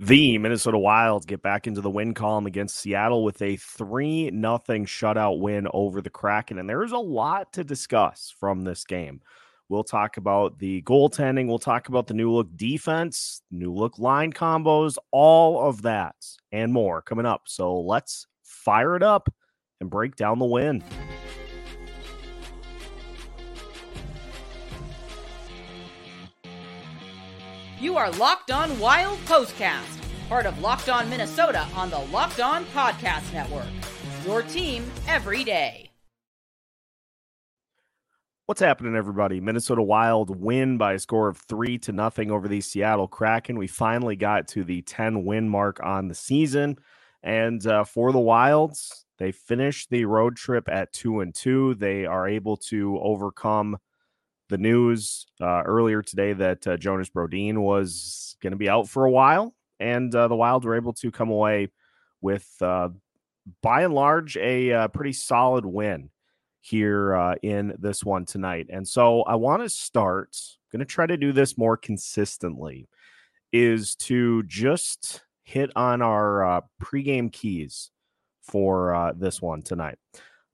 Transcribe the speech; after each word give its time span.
The 0.00 0.38
Minnesota 0.38 0.76
Wild 0.76 1.24
get 1.24 1.40
back 1.40 1.68
into 1.68 1.80
the 1.80 1.88
win 1.88 2.14
column 2.14 2.46
against 2.46 2.78
Seattle 2.78 3.22
with 3.22 3.40
a 3.40 3.54
3 3.54 4.32
nothing 4.32 4.86
shutout 4.86 5.38
win 5.38 5.68
over 5.72 6.02
the 6.02 6.10
Kraken. 6.10 6.58
And 6.58 6.68
there's 6.68 6.90
a 6.90 6.98
lot 6.98 7.52
to 7.52 7.62
discuss 7.62 8.34
from 8.36 8.62
this 8.62 8.82
game. 8.82 9.20
We'll 9.68 9.84
talk 9.84 10.16
about 10.16 10.58
the 10.58 10.82
goaltending. 10.82 11.46
We'll 11.46 11.60
talk 11.60 11.88
about 11.88 12.08
the 12.08 12.14
new 12.14 12.32
look 12.32 12.48
defense, 12.56 13.40
new 13.52 13.72
look 13.72 13.96
line 14.00 14.32
combos, 14.32 14.96
all 15.12 15.68
of 15.68 15.82
that 15.82 16.16
and 16.50 16.72
more 16.72 17.00
coming 17.00 17.24
up. 17.24 17.42
So 17.46 17.78
let's 17.80 18.26
fire 18.42 18.96
it 18.96 19.02
up 19.04 19.32
and 19.80 19.88
break 19.88 20.16
down 20.16 20.40
the 20.40 20.44
win. 20.44 20.82
You 27.80 27.96
are 27.96 28.10
Locked 28.12 28.52
On 28.52 28.78
Wild 28.78 29.18
Postcast, 29.26 29.98
part 30.28 30.46
of 30.46 30.60
Locked 30.60 30.88
On 30.88 31.10
Minnesota 31.10 31.66
on 31.74 31.90
the 31.90 31.98
Locked 31.98 32.40
On 32.40 32.64
Podcast 32.66 33.32
Network. 33.32 33.66
Your 34.24 34.42
team 34.42 34.88
every 35.08 35.42
day. 35.42 35.90
What's 38.46 38.60
happening, 38.60 38.94
everybody? 38.94 39.40
Minnesota 39.40 39.82
Wild 39.82 40.40
win 40.40 40.78
by 40.78 40.92
a 40.92 40.98
score 41.00 41.28
of 41.28 41.38
three 41.38 41.76
to 41.78 41.92
nothing 41.92 42.30
over 42.30 42.46
the 42.46 42.60
Seattle 42.60 43.08
Kraken. 43.08 43.58
We 43.58 43.66
finally 43.66 44.14
got 44.14 44.46
to 44.48 44.62
the 44.62 44.82
10 44.82 45.24
win 45.24 45.48
mark 45.48 45.82
on 45.82 46.06
the 46.06 46.14
season. 46.14 46.76
And 47.24 47.66
uh, 47.66 47.84
for 47.84 48.12
the 48.12 48.20
Wilds, 48.20 49.04
they 49.18 49.32
finished 49.32 49.90
the 49.90 50.04
road 50.04 50.36
trip 50.36 50.68
at 50.68 50.92
two 50.92 51.20
and 51.20 51.34
two. 51.34 51.74
They 51.74 52.06
are 52.06 52.28
able 52.28 52.56
to 52.68 53.00
overcome 53.00 53.78
the 54.48 54.58
news 54.58 55.26
uh, 55.40 55.62
earlier 55.62 56.02
today 56.02 56.32
that 56.32 56.66
uh, 56.66 56.76
Jonas 56.76 57.10
Brodin 57.10 57.58
was 57.58 58.36
going 58.42 58.52
to 58.52 58.56
be 58.56 58.68
out 58.68 58.88
for 58.88 59.04
a 59.04 59.10
while, 59.10 59.54
and 59.80 60.14
uh, 60.14 60.28
the 60.28 60.36
Wild 60.36 60.64
were 60.64 60.76
able 60.76 60.92
to 60.94 61.10
come 61.10 61.30
away 61.30 61.68
with, 62.20 62.48
uh, 62.60 62.90
by 63.62 63.82
and 63.82 63.94
large, 63.94 64.36
a 64.36 64.72
uh, 64.72 64.88
pretty 64.88 65.12
solid 65.12 65.64
win 65.64 66.10
here 66.60 67.14
uh, 67.14 67.34
in 67.42 67.74
this 67.78 68.04
one 68.04 68.24
tonight. 68.24 68.66
And 68.70 68.86
so 68.86 69.22
I 69.22 69.34
want 69.36 69.62
to 69.62 69.68
start. 69.68 70.36
Going 70.72 70.80
to 70.80 70.86
try 70.86 71.06
to 71.06 71.16
do 71.16 71.32
this 71.32 71.56
more 71.56 71.76
consistently. 71.76 72.88
Is 73.52 73.94
to 73.96 74.42
just 74.44 75.22
hit 75.44 75.70
on 75.76 76.02
our 76.02 76.64
pregame 76.82 77.30
keys 77.30 77.92
for 78.42 79.12
this 79.16 79.40
one 79.40 79.62
tonight. 79.62 79.98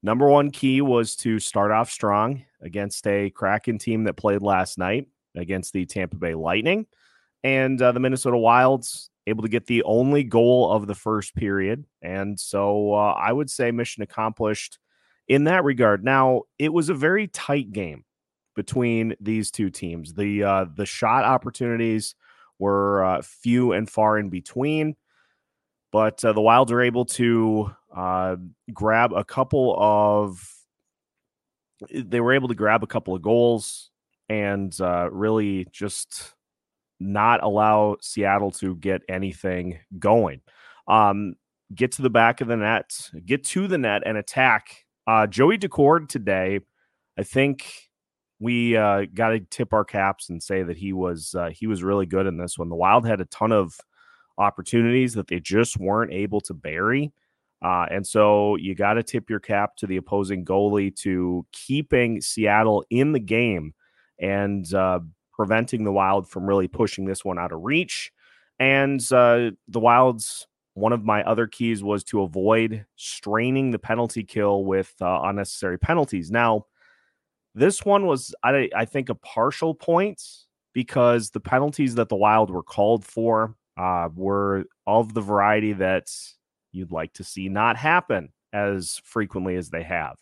Number 0.03 0.29
one 0.29 0.51
key 0.51 0.83
was 0.83 1.17
to 1.17 1.39
start 1.39 1.71
off 1.71 1.91
strong 1.91 2.45
against 2.63 3.07
a 3.07 3.31
Kraken 3.31 3.79
team 3.79 4.05
that 4.05 4.15
played 4.15 4.43
last 4.43 4.79
night 4.79 5.07
against 5.37 5.73
the 5.73 5.87
Tampa 5.87 6.17
Bay 6.17 6.35
Lightning. 6.35 6.87
And 7.43 7.81
uh, 7.81 7.93
the 7.93 8.01
Minnesota 8.01 8.37
Wilds 8.37 9.11
able 9.27 9.43
to 9.43 9.49
get 9.49 9.67
the 9.67 9.83
only 9.85 10.25
goal 10.25 10.71
of 10.71 10.87
the 10.87 10.95
first 10.95 11.35
period. 11.35 11.85
And 12.03 12.39
so 12.39 12.95
uh, 12.95 13.13
I 13.13 13.33
would 13.33 13.51
say 13.51 13.71
mission 13.71 14.03
accomplished 14.03 14.79
in 15.29 15.45
that 15.45 15.65
regard. 15.65 16.05
Now, 16.05 16.43
it 16.59 16.73
was 16.73 16.89
a 16.89 16.95
very 16.95 17.29
tight 17.29 17.73
game 17.73 18.05
between 18.57 19.15
these 19.21 19.51
two 19.51 19.71
teams. 19.71 20.13
The 20.13 20.43
uh, 20.43 20.67
the 20.75 20.87
shot 20.87 21.25
opportunities 21.25 22.15
were 22.59 23.05
uh, 23.05 23.23
few 23.23 23.73
and 23.73 23.89
far 23.89 24.19
in 24.19 24.29
between, 24.29 24.97
but 25.93 26.23
uh, 26.25 26.33
the 26.33 26.41
Wilds 26.41 26.73
are 26.73 26.83
able 26.83 27.05
to 27.07 27.71
uh, 27.97 28.37
grab 28.73 29.13
a 29.13 29.25
couple 29.25 29.77
of 29.79 30.47
they 31.93 32.21
were 32.21 32.33
able 32.33 32.49
to 32.49 32.55
grab 32.55 32.83
a 32.83 32.87
couple 32.87 33.15
of 33.15 33.23
goals 33.23 33.91
and 34.29 34.79
uh, 34.81 35.09
really 35.11 35.67
just 35.73 36.35
not 37.01 37.43
allow 37.43 37.97
Seattle 38.01 38.51
to 38.53 38.77
get 38.77 39.03
anything 39.09 39.79
going. 39.99 40.41
Um, 40.87 41.35
get 41.75 41.93
to 41.93 42.03
the 42.03 42.11
back 42.11 42.41
of 42.41 42.49
the 42.49 42.57
net, 42.57 43.11
get 43.25 43.45
to 43.45 43.67
the 43.67 43.79
net 43.79 44.03
and 44.05 44.19
attack. 44.19 44.85
Uh, 45.07 45.27
Joey 45.27 45.59
Daccord 45.59 46.09
today, 46.09 46.61
I 47.19 47.23
think 47.23 47.91
we 48.39 48.77
uh, 48.77 49.07
got 49.13 49.31
to 49.31 49.41
tip 49.41 49.73
our 49.73 49.85
caps 49.85 50.29
and 50.31 50.43
say 50.43 50.63
that 50.63 50.77
he 50.77 50.93
was 50.93 51.35
uh, 51.35 51.51
he 51.51 51.67
was 51.67 51.83
really 51.83 52.07
good 52.07 52.27
in 52.27 52.39
this 52.39 52.59
one. 52.59 52.69
The 52.69 52.77
Wild 52.77 53.07
had 53.07 53.21
a 53.21 53.27
ton 53.27 53.53
of 53.53 53.79
opportunities 54.39 55.15
that 55.15 55.29
they 55.29 55.41
just 55.41 55.79
weren't 55.79 56.13
able 56.13 56.41
to 56.43 56.55
bury. 56.55 57.13
Uh, 57.63 57.87
and 57.91 58.07
so 58.07 58.57
you 58.57 58.75
got 58.75 58.95
to 58.95 59.03
tip 59.03 59.29
your 59.29 59.41
cap 59.41 59.77
to 59.77 59.87
the 59.87 59.97
opposing 59.97 60.45
goalie 60.45 60.95
to 60.97 61.45
keeping 61.53 62.21
Seattle 62.21 62.85
in 62.91 63.13
the 63.13 63.21
game 63.21 63.75
and 64.19 64.73
uh, 64.75 65.01
preventing 65.33 65.85
the 65.85 65.93
Wild 65.93 66.29
from 66.29 66.47
really 66.47 66.69
pushing 66.69 67.05
this 67.05 67.25
one 67.25 67.39
out 67.39 67.53
of 67.53 67.61
reach. 67.63 68.13
And 68.59 69.01
uh, 69.13 69.51
the 69.69 69.81
Wild's 69.81 70.47
one 70.75 70.93
of 70.93 71.05
my 71.05 71.23
other 71.25 71.47
keys 71.47 71.83
was 71.83 72.05
to 72.05 72.23
avoid 72.23 72.87
straining 72.97 73.71
the 73.71 73.79
penalty 73.79 74.23
kill 74.25 74.65
with 74.65 74.95
uh, 75.01 75.21
unnecessary 75.25 75.79
penalties. 75.79 76.31
Now, 76.31 76.67
this 77.55 77.85
one 77.85 78.07
was, 78.07 78.35
I, 78.43 78.71
I 78.75 78.85
think, 78.85 79.09
a 79.09 79.15
partial 79.15 79.75
point 79.75 80.23
because 80.73 81.31
the 81.31 81.41
penalties 81.41 81.97
that 81.97 82.09
the 82.09 82.17
Wild 82.17 82.51
were 82.51 82.63
called 82.63 83.05
for 83.05 83.57
uh, 83.77 84.09
were 84.15 84.65
of 84.87 85.15
the 85.15 85.21
variety 85.21 85.73
that's 85.73 86.37
you'd 86.73 86.93
like 86.93 87.13
to 87.15 87.25
see 87.25 87.49
not 87.49 87.77
happen 87.77 88.33
as 88.53 89.01
frequently 89.05 89.57
as 89.57 89.71
they 89.71 89.83
have. 89.83 90.17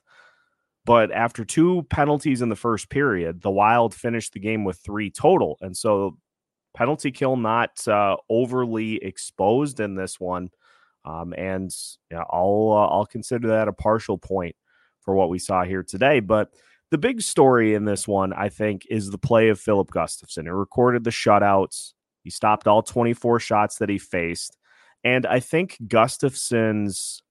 But 0.85 1.13
after 1.13 1.45
two 1.45 1.87
penalties 1.91 2.41
in 2.41 2.49
the 2.49 2.57
first 2.57 2.89
period, 2.89 3.43
the 3.43 3.51
Wild 3.51 3.95
finished 3.95 4.33
the 4.33 4.41
game 4.41 4.65
with 4.65 4.79
three 4.79 5.11
total. 5.11 5.59
And 5.61 5.77
so 5.77 6.17
penalty 6.75 7.11
kill 7.11 7.37
not 7.37 7.87
uh, 7.87 8.17
overly 8.31 8.97
exposed 9.05 9.81
in 9.81 9.95
this 9.95 10.19
one. 10.19 10.51
Um, 11.05 11.35
and 11.37 11.75
yeah, 12.11 12.25
I'll 12.31 12.71
uh, 12.73 12.95
I'll 12.95 13.07
consider 13.07 13.49
that 13.49 13.69
a 13.69 13.73
partial 13.73 14.19
point 14.19 14.57
for 15.01 15.15
what 15.15 15.31
we 15.31 15.39
saw 15.39 15.65
here 15.65 15.83
today. 15.83 16.21
But 16.21 16.51
the 16.91 16.99
big 16.99 17.23
story 17.23 17.75
in 17.75 17.85
this 17.85 18.07
one, 18.07 18.33
I 18.33 18.49
think, 18.49 18.87
is 18.91 19.11
the 19.11 19.19
play 19.19 19.49
of 19.49 19.61
Filip 19.61 19.91
Gustavsson. 19.91 20.45
He 20.45 20.51
recorded 20.51 21.05
the 21.05 21.11
shutouts. 21.11 21.93
He 22.25 22.31
stopped 22.31 22.67
all 22.67 22.83
24 22.83 23.41
shots 23.41 23.77
that 23.77 23.89
he 23.89 23.99
faced. 23.99 24.58
And 25.05 25.27
I 25.27 25.41
think 25.41 25.79
Gustavsson's 25.87 27.23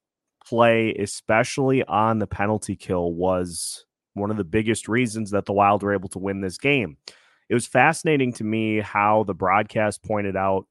play, 0.45 0.93
especially 0.93 1.83
on 1.83 2.19
the 2.19 2.27
penalty 2.27 2.75
kill, 2.75 3.13
was 3.13 3.85
one 4.13 4.31
of 4.31 4.37
the 4.37 4.43
biggest 4.43 4.87
reasons 4.87 5.31
that 5.31 5.45
the 5.45 5.53
Wild 5.53 5.83
were 5.83 5.93
able 5.93 6.09
to 6.09 6.19
win 6.19 6.41
this 6.41 6.57
game. 6.57 6.97
It 7.49 7.53
was 7.53 7.67
fascinating 7.67 8.33
to 8.33 8.43
me 8.43 8.79
how 8.79 9.23
the 9.23 9.33
broadcast 9.33 10.03
pointed 10.03 10.35
out 10.35 10.65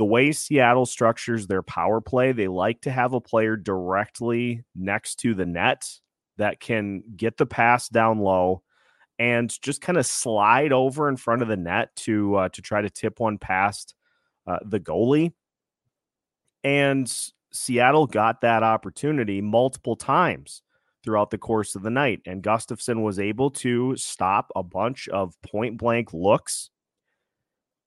the 0.00 0.04
way 0.06 0.32
Seattle 0.32 0.86
structures 0.86 1.46
their 1.46 1.62
power 1.62 2.00
play, 2.00 2.32
they 2.32 2.48
like 2.48 2.80
to 2.82 2.90
have 2.90 3.12
a 3.12 3.20
player 3.20 3.54
directly 3.54 4.64
next 4.74 5.16
to 5.16 5.34
the 5.34 5.44
net 5.44 5.90
that 6.38 6.58
can 6.58 7.02
get 7.16 7.36
the 7.36 7.44
pass 7.44 7.90
down 7.90 8.18
low 8.18 8.62
and 9.18 9.54
just 9.60 9.82
kind 9.82 9.98
of 9.98 10.06
slide 10.06 10.72
over 10.72 11.06
in 11.10 11.16
front 11.18 11.42
of 11.42 11.48
the 11.48 11.56
net 11.58 11.94
to 11.96 12.34
uh, 12.36 12.48
to 12.48 12.62
try 12.62 12.80
to 12.80 12.88
tip 12.88 13.20
one 13.20 13.36
past 13.36 13.94
uh, 14.46 14.58
the 14.64 14.80
goalie. 14.80 15.34
And 16.64 17.12
Seattle 17.52 18.06
got 18.06 18.40
that 18.42 18.62
opportunity 18.62 19.40
multiple 19.40 19.96
times 19.96 20.62
throughout 21.02 21.30
the 21.30 21.38
course 21.38 21.74
of 21.74 21.82
the 21.82 21.90
night. 21.90 22.20
And 22.26 22.42
Gustavsson 22.42 23.02
was 23.02 23.18
able 23.18 23.50
to 23.50 23.96
stop 23.96 24.52
a 24.54 24.62
bunch 24.62 25.08
of 25.08 25.34
point 25.42 25.78
blank 25.78 26.12
looks 26.12 26.70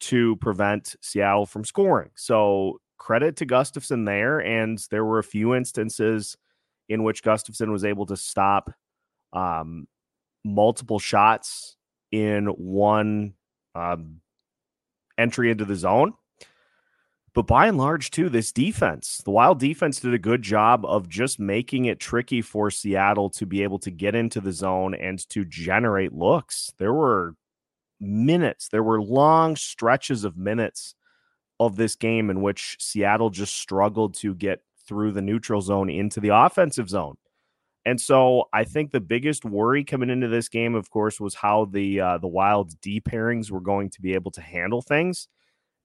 to 0.01 0.35
prevent 0.37 0.95
Seattle 1.01 1.45
from 1.45 1.63
scoring. 1.63 2.09
So 2.15 2.79
credit 2.97 3.35
to 3.37 3.45
Gustavsson 3.45 4.05
there. 4.05 4.39
And 4.39 4.79
there 4.89 5.05
were 5.05 5.19
a 5.19 5.23
few 5.23 5.55
instances 5.55 6.35
in 6.89 7.03
which 7.03 7.23
Gustavsson 7.23 7.71
was 7.71 7.85
able 7.85 8.05
to 8.07 8.17
stop 8.17 8.71
um, 9.31 9.87
multiple 10.43 10.99
shots 10.99 11.77
in 12.11 12.47
one 12.47 13.33
um, 13.75 14.21
entry 15.17 15.51
into 15.51 15.65
the 15.65 15.75
zone. 15.75 16.13
But 17.33 17.47
by 17.47 17.67
and 17.67 17.77
large, 17.77 18.11
too, 18.11 18.29
this 18.29 18.51
defense, 18.51 19.21
the 19.25 19.31
Wild 19.31 19.59
defense 19.59 19.99
did 19.99 20.13
a 20.13 20.19
good 20.19 20.43
job 20.43 20.85
of 20.85 21.09
just 21.09 21.39
making 21.39 21.85
it 21.85 21.99
tricky 21.99 22.43
for 22.43 22.69
Seattle 22.69 23.29
to 23.31 23.47
be 23.47 23.63
able 23.63 23.79
to 23.79 23.89
get 23.89 24.13
into 24.13 24.39
the 24.39 24.51
zone 24.51 24.93
and 24.93 25.17
to 25.29 25.43
generate 25.43 26.13
looks. 26.13 26.73
There 26.77 26.93
were 26.93 27.35
minutes, 27.99 28.69
there 28.69 28.83
were 28.83 29.01
long 29.01 29.55
stretches 29.55 30.23
of 30.23 30.37
minutes 30.37 30.93
of 31.59 31.75
this 31.75 31.95
game 31.95 32.29
in 32.29 32.41
which 32.41 32.77
Seattle 32.79 33.31
just 33.31 33.55
struggled 33.55 34.13
to 34.15 34.35
get 34.35 34.61
through 34.87 35.13
the 35.13 35.21
neutral 35.21 35.61
zone 35.61 35.89
into 35.89 36.19
the 36.19 36.29
offensive 36.29 36.89
zone. 36.89 37.15
And 37.85 37.99
so 37.99 38.47
I 38.53 38.63
think 38.63 38.91
the 38.91 39.01
biggest 39.01 39.43
worry 39.43 39.83
coming 39.83 40.09
into 40.09 40.27
this 40.27 40.49
game, 40.49 40.75
of 40.75 40.89
course, 40.89 41.19
was 41.19 41.35
how 41.35 41.65
the 41.65 41.99
uh, 41.99 42.17
the 42.19 42.27
Wild's 42.27 42.75
D 42.75 43.01
pairings 43.01 43.49
were 43.49 43.59
going 43.59 43.89
to 43.89 44.01
be 44.01 44.13
able 44.13 44.31
to 44.31 44.41
handle 44.41 44.81
things 44.81 45.27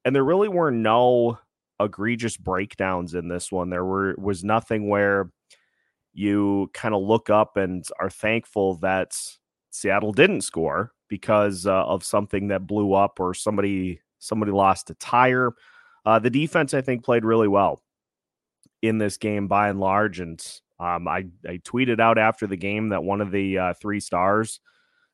and 0.05 0.15
there 0.15 0.25
really 0.25 0.49
were 0.49 0.71
no 0.71 1.39
egregious 1.81 2.37
breakdowns 2.37 3.15
in 3.15 3.29
this 3.29 3.53
one. 3.53 3.71
There 3.71 3.85
were 3.85 4.15
was 4.19 4.45
nothing 4.45 4.89
where 4.89 5.31
you 6.12 6.71
kind 6.75 6.95
of 6.95 7.03
look 7.03 7.31
up 7.31 7.56
and 7.56 7.85
are 8.00 8.11
thankful 8.11 8.75
that 8.77 9.17
Seattle 9.71 10.12
didn't 10.12 10.41
score 10.41 10.93
because 11.09 11.67
uh, 11.67 11.85
of 11.87 12.05
something 12.05 12.49
that 12.49 12.67
blew 12.67 12.93
up 12.93 13.21
or 13.21 13.35
somebody 13.35 14.00
somebody 14.19 14.53
lost 14.53 14.91
a 14.91 14.95
tire. 14.95 15.53
Uh, 16.05 16.19
the 16.19 16.31
defense, 16.31 16.75
I 16.75 16.81
think, 16.81 17.05
played 17.05 17.25
really 17.25 17.49
well 17.49 17.83
in 18.83 18.99
this 18.99 19.17
game 19.17 19.49
by 19.49 19.69
and 19.69 19.81
large. 19.81 20.21
And 20.21 20.41
um, 20.81 21.09
I, 21.09 21.27
I 21.47 21.59
tweeted 21.59 22.01
out 22.01 22.19
after 22.19 22.47
the 22.47 22.56
game 22.56 22.91
that 22.91 23.05
one 23.05 23.21
of 23.21 23.31
the 23.31 23.59
uh, 23.59 23.75
three 23.75 24.01
stars 24.01 24.61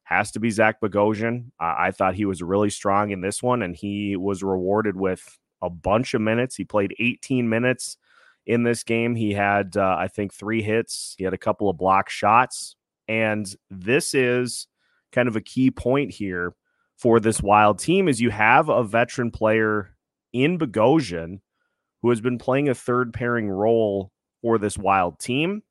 has 0.04 0.30
to 0.32 0.40
be 0.40 0.50
Zach 0.50 0.80
Bogosian. 0.80 1.46
Uh, 1.60 1.74
I 1.78 1.90
thought 1.90 2.14
he 2.14 2.26
was 2.26 2.42
really 2.42 2.70
strong 2.70 3.10
in 3.10 3.20
this 3.20 3.42
one, 3.42 3.62
and 3.62 3.74
he 3.74 4.16
was 4.16 4.42
rewarded 4.42 4.96
with 4.96 5.38
a 5.62 5.70
bunch 5.70 6.14
of 6.14 6.20
minutes. 6.20 6.56
He 6.56 6.64
played 6.64 6.94
18 6.98 7.48
minutes 7.48 7.96
in 8.46 8.62
this 8.62 8.82
game. 8.82 9.14
He 9.14 9.32
had, 9.32 9.76
uh, 9.76 9.96
I 9.98 10.08
think, 10.08 10.32
three 10.32 10.62
hits. 10.62 11.14
He 11.18 11.24
had 11.24 11.34
a 11.34 11.38
couple 11.38 11.68
of 11.68 11.78
block 11.78 12.10
shots. 12.10 12.76
And 13.08 13.46
this 13.70 14.14
is 14.14 14.66
kind 15.12 15.28
of 15.28 15.36
a 15.36 15.40
key 15.40 15.70
point 15.70 16.10
here 16.10 16.54
for 16.96 17.20
this 17.20 17.42
wild 17.42 17.78
team 17.78 18.08
is 18.08 18.20
you 18.20 18.30
have 18.30 18.68
a 18.68 18.84
veteran 18.84 19.30
player 19.30 19.94
in 20.32 20.58
Bogosian 20.58 21.40
who 22.02 22.10
has 22.10 22.20
been 22.20 22.38
playing 22.38 22.68
a 22.68 22.74
third 22.74 23.12
pairing 23.12 23.48
role 23.48 24.10
for 24.42 24.58
this 24.58 24.76
wild 24.78 25.18
team. 25.18 25.62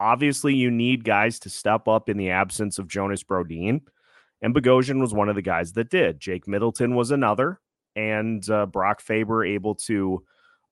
Obviously, 0.00 0.54
you 0.54 0.70
need 0.70 1.04
guys 1.04 1.38
to 1.40 1.50
step 1.50 1.88
up 1.88 2.08
in 2.08 2.16
the 2.16 2.30
absence 2.30 2.78
of 2.78 2.88
Jonas 2.88 3.22
Brodin. 3.22 3.80
And 4.42 4.54
Bogosian 4.54 5.00
was 5.00 5.14
one 5.14 5.28
of 5.28 5.36
the 5.36 5.42
guys 5.42 5.72
that 5.72 5.90
did. 5.90 6.20
Jake 6.20 6.46
Middleton 6.46 6.94
was 6.94 7.10
another, 7.10 7.60
and 7.96 8.48
uh, 8.50 8.66
Brock 8.66 9.00
Faber 9.00 9.44
able 9.44 9.74
to 9.76 10.22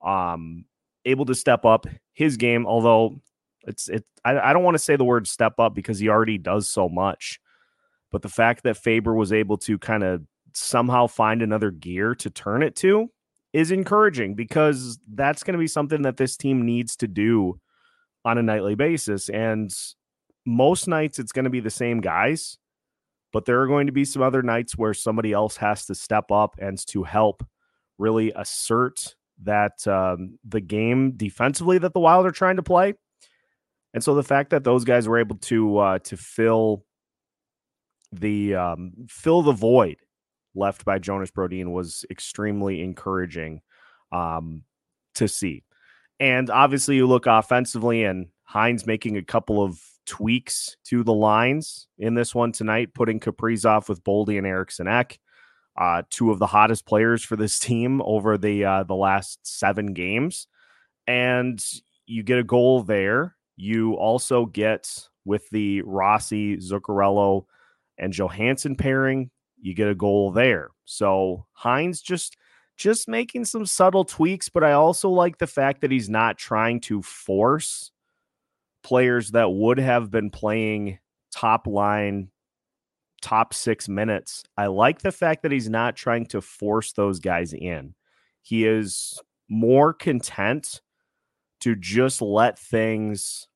um, 0.05 0.65
able 1.05 1.25
to 1.27 1.35
step 1.35 1.65
up 1.65 1.87
his 2.13 2.37
game. 2.37 2.67
Although 2.67 3.21
it's 3.63 3.89
it, 3.89 4.05
I, 4.25 4.39
I 4.39 4.53
don't 4.53 4.65
want 4.65 4.75
to 4.75 4.83
say 4.83 4.97
the 4.97 5.05
word 5.05 5.27
step 5.27 5.59
up 5.59 5.75
because 5.75 5.99
he 5.99 6.09
already 6.09 6.39
does 6.39 6.69
so 6.69 6.89
much. 6.89 7.41
But 8.11 8.23
the 8.23 8.29
fact 8.29 8.65
that 8.65 8.77
Faber 8.77 9.15
was 9.15 9.33
able 9.33 9.57
to 9.59 9.79
kind 9.79 10.03
of 10.03 10.23
somehow 10.53 11.07
find 11.07 11.41
another 11.41 11.71
gear 11.71 12.15
to 12.17 12.29
turn 12.29 12.63
it 12.63 12.77
to 12.77 13.11
is 13.53 13.71
encouraging 13.71 14.35
because 14.35 14.99
that's 15.15 15.43
going 15.43 15.55
to 15.55 15.59
be 15.59 15.67
something 15.67 16.03
that 16.03 16.17
this 16.17 16.37
team 16.37 16.65
needs 16.65 16.97
to 16.97 17.09
do 17.09 17.59
on 18.25 18.39
a 18.39 18.43
nightly 18.43 18.75
basis. 18.75 19.29
And 19.29 19.73
most 20.47 20.89
nights 20.89 21.19
it's 21.19 21.33
going 21.33 21.45
to 21.45 21.51
be 21.51 21.61
the 21.61 21.71
same 21.71 22.01
guys, 22.01 22.59
but 23.33 23.45
there 23.45 23.61
are 23.61 23.67
going 23.67 23.87
to 23.87 23.93
be 23.93 24.05
some 24.05 24.23
other 24.23 24.43
nights 24.43 24.77
where 24.77 24.95
somebody 24.95 25.33
else 25.33 25.57
has 25.57 25.87
to 25.87 25.95
step 25.95 26.31
up 26.31 26.57
and 26.59 26.79
to 26.89 27.03
help 27.03 27.45
really 27.99 28.33
assert 28.35 29.15
that 29.43 29.87
um, 29.87 30.39
the 30.47 30.61
game 30.61 31.13
defensively 31.13 31.79
that 31.79 31.93
the 31.93 32.01
Wild 32.01 32.27
are 32.27 32.31
trying 32.33 32.57
to 32.57 32.63
play. 32.63 32.95
And 33.95 34.03
so 34.03 34.15
the 34.15 34.23
fact 34.23 34.51
that 34.51 34.65
those 34.65 34.85
guys 34.85 35.07
were 35.07 35.19
able 35.19 35.37
to 35.37 35.79
uh, 35.79 35.99
to 36.01 36.17
fill 36.17 36.85
the 38.11 38.55
um, 38.55 38.93
fill 39.09 39.43
the 39.43 39.53
void 39.53 39.97
left 40.55 40.85
by 40.85 40.99
Jonas 40.99 41.31
Brodin 41.31 41.73
was 41.73 42.05
extremely 42.11 42.83
encouraging 42.83 43.61
um, 44.11 44.63
to 45.15 45.29
see. 45.29 45.65
And 46.20 46.50
obviously, 46.50 46.97
you 46.97 47.06
look 47.06 47.26
offensively, 47.26 48.05
and 48.05 48.29
Hynes 48.49 48.87
making 48.87 49.17
a 49.17 49.23
couple 49.23 49.62
of 49.62 49.81
tweaks 50.06 50.76
to 50.85 51.03
the 51.03 51.12
lines 51.12 51.88
in 51.99 52.14
this 52.14 52.35
one 52.35 52.53
tonight, 52.53 52.94
putting 52.94 53.20
Kaprizov 53.20 53.88
with 53.88 54.05
Boldy 54.05 54.38
and 54.38 54.47
Eriksson 54.47 54.88
Ek 54.88 55.19
uh, 55.76 56.03
two 56.11 56.31
of 56.31 56.38
the 56.38 56.47
hottest 56.47 56.87
players 56.87 57.23
for 57.25 57.37
this 57.37 57.59
team 57.59 58.03
over 58.03 58.38
the 58.38 58.64
uh, 58.64 58.82
the 58.85 58.94
last 58.94 59.41
seven 59.43 59.93
games, 59.93 60.47
and 61.06 61.62
you 62.06 62.23
get 62.23 62.38
a 62.38 62.44
goal 62.44 62.82
there. 62.82 63.37
You 63.56 63.94
also 63.94 64.47
get 64.47 65.09
with 65.25 65.49
the 65.50 65.82
Rossi, 65.82 66.56
Zuccarello, 66.56 67.47
and 67.99 68.12
Johansson 68.12 68.76
pairing. 68.76 69.31
You 69.61 69.75
get 69.75 69.88
a 69.88 69.94
goal 69.94 70.32
there. 70.32 70.70
So 70.85 71.47
Hynes 71.56 72.03
just 72.03 72.37
just 72.77 73.09
making 73.09 73.45
some 73.45 73.67
subtle 73.67 74.05
tweaks, 74.05 74.49
but 74.49 74.65
I 74.65 74.73
also 74.73 75.09
like 75.09 75.39
the 75.39 75.47
fact 75.47 75.81
that 75.81 75.91
he's 75.91 76.09
not 76.09 76.39
trying 76.39 76.81
to 76.83 77.03
force 77.03 77.91
players 78.83 79.31
that 79.33 79.53
would 79.53 79.79
have 79.79 80.11
been 80.11 80.31
playing 80.31 80.99
top 81.31 81.67
line 81.67 82.29
top 83.23 83.55
six 83.55 83.89
minutes. 83.89 84.43
I 84.57 84.67
like 84.67 85.01
the 85.01 85.13
fact 85.13 85.43
that 85.43 85.53
he's 85.53 85.71
not 85.71 85.97
trying 85.97 86.27
to 86.27 86.41
force 86.41 86.93
those 86.93 87.21
guys 87.21 87.53
in. 87.53 87.95
He 88.43 88.67
is 88.67 89.19
more 89.49 89.95
content 89.95 90.81
to 91.61 91.77
just 91.77 92.21
let 92.21 92.59
things 92.59 93.47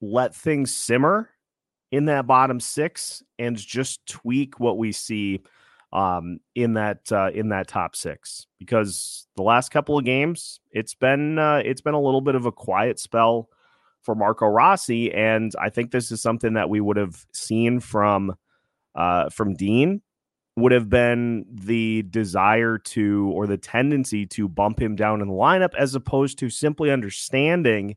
let 0.00 0.34
things 0.34 0.74
simmer 0.74 1.30
in 1.92 2.06
that 2.06 2.26
bottom 2.26 2.58
six 2.58 3.22
and 3.38 3.56
just 3.56 4.04
tweak 4.06 4.58
what 4.58 4.76
we 4.76 4.90
see 4.90 5.40
um, 5.92 6.38
in 6.54 6.74
that 6.74 7.10
uh, 7.12 7.30
in 7.34 7.50
that 7.50 7.68
top 7.68 7.94
six 7.96 8.46
because 8.58 9.26
the 9.36 9.42
last 9.42 9.70
couple 9.70 9.98
of 9.98 10.04
games 10.04 10.60
it's 10.70 10.94
been 10.94 11.38
uh, 11.38 11.62
it's 11.64 11.80
been 11.80 11.94
a 11.94 12.00
little 12.00 12.20
bit 12.20 12.34
of 12.34 12.46
a 12.46 12.52
quiet 12.52 12.98
spell 12.98 13.48
for 14.02 14.14
Marco 14.14 14.46
Rossi 14.46 15.12
and 15.12 15.52
I 15.60 15.68
think 15.70 15.90
this 15.90 16.10
is 16.10 16.22
something 16.22 16.54
that 16.54 16.70
we 16.70 16.80
would 16.80 16.96
have 16.96 17.24
seen 17.32 17.80
from 17.80 18.34
uh, 18.94 19.28
from 19.30 19.54
Dean 19.54 20.02
would 20.56 20.72
have 20.72 20.90
been 20.90 21.46
the 21.50 22.02
desire 22.02 22.76
to 22.76 23.30
or 23.34 23.46
the 23.46 23.56
tendency 23.56 24.26
to 24.26 24.48
bump 24.48 24.80
him 24.80 24.96
down 24.96 25.22
in 25.22 25.28
the 25.28 25.34
lineup 25.34 25.74
as 25.78 25.94
opposed 25.94 26.38
to 26.38 26.50
simply 26.50 26.90
understanding 26.90 27.96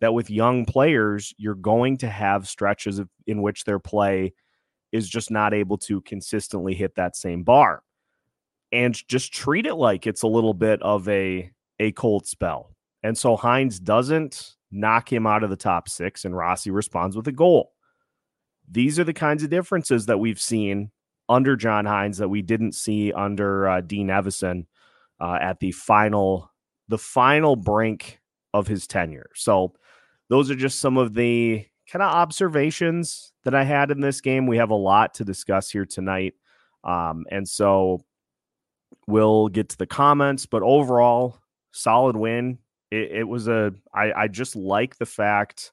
that 0.00 0.14
with 0.14 0.30
young 0.30 0.64
players, 0.64 1.32
you're 1.36 1.54
going 1.54 1.96
to 1.98 2.08
have 2.08 2.48
stretches 2.48 2.98
of, 2.98 3.08
in 3.26 3.40
which 3.40 3.64
their 3.64 3.78
play 3.78 4.32
is 4.92 5.08
just 5.08 5.30
not 5.30 5.54
able 5.54 5.78
to 5.78 6.00
consistently 6.02 6.74
hit 6.74 6.94
that 6.94 7.16
same 7.16 7.42
bar. 7.42 7.82
And 8.70 8.94
just 9.08 9.32
treat 9.32 9.66
it 9.66 9.74
like 9.74 10.06
it's 10.06 10.22
a 10.22 10.28
little 10.28 10.54
bit 10.54 10.80
of 10.82 11.08
a 11.08 11.50
a 11.78 11.92
cold 11.92 12.26
spell. 12.26 12.74
And 13.02 13.18
so 13.18 13.36
Hynes 13.36 13.82
doesn't 13.82 14.54
knock 14.70 15.12
him 15.12 15.26
out 15.26 15.42
of 15.42 15.50
the 15.50 15.56
top 15.56 15.88
six, 15.88 16.24
and 16.24 16.36
Rossi 16.36 16.70
responds 16.70 17.16
with 17.16 17.28
a 17.28 17.32
goal. 17.32 17.72
These 18.70 18.98
are 18.98 19.04
the 19.04 19.12
kinds 19.12 19.42
of 19.42 19.50
differences 19.50 20.06
that 20.06 20.18
we've 20.18 20.40
seen 20.40 20.90
under 21.28 21.56
John 21.56 21.84
Hynes 21.84 22.18
that 22.18 22.28
we 22.28 22.42
didn't 22.42 22.72
see 22.72 23.12
under 23.12 23.68
uh, 23.68 23.80
Dean 23.80 24.08
Evason 24.08 24.66
uh, 25.20 25.38
at 25.40 25.60
the 25.60 25.72
final 25.72 26.50
the 26.88 26.98
final 26.98 27.56
brink 27.56 28.20
of 28.54 28.66
his 28.66 28.86
tenure. 28.86 29.30
So 29.34 29.74
those 30.28 30.50
are 30.50 30.56
just 30.56 30.80
some 30.80 30.96
of 30.96 31.14
the 31.14 31.64
kind 31.92 32.02
of 32.02 32.14
observations 32.14 33.34
that 33.44 33.54
I 33.54 33.64
had 33.64 33.90
in 33.90 34.00
this 34.00 34.22
game. 34.22 34.46
We 34.46 34.56
have 34.56 34.70
a 34.70 34.74
lot 34.74 35.12
to 35.14 35.24
discuss 35.24 35.70
here 35.70 35.84
tonight. 35.84 36.32
Um, 36.84 37.26
and 37.30 37.46
so 37.46 38.00
we'll 39.06 39.48
get 39.48 39.68
to 39.68 39.78
the 39.78 39.86
comments, 39.86 40.46
but 40.46 40.62
overall, 40.62 41.36
solid 41.72 42.16
win. 42.16 42.58
It, 42.90 43.10
it 43.12 43.28
was 43.28 43.46
a, 43.46 43.74
I, 43.94 44.12
I 44.12 44.28
just 44.28 44.56
like 44.56 44.96
the 44.96 45.06
fact 45.06 45.72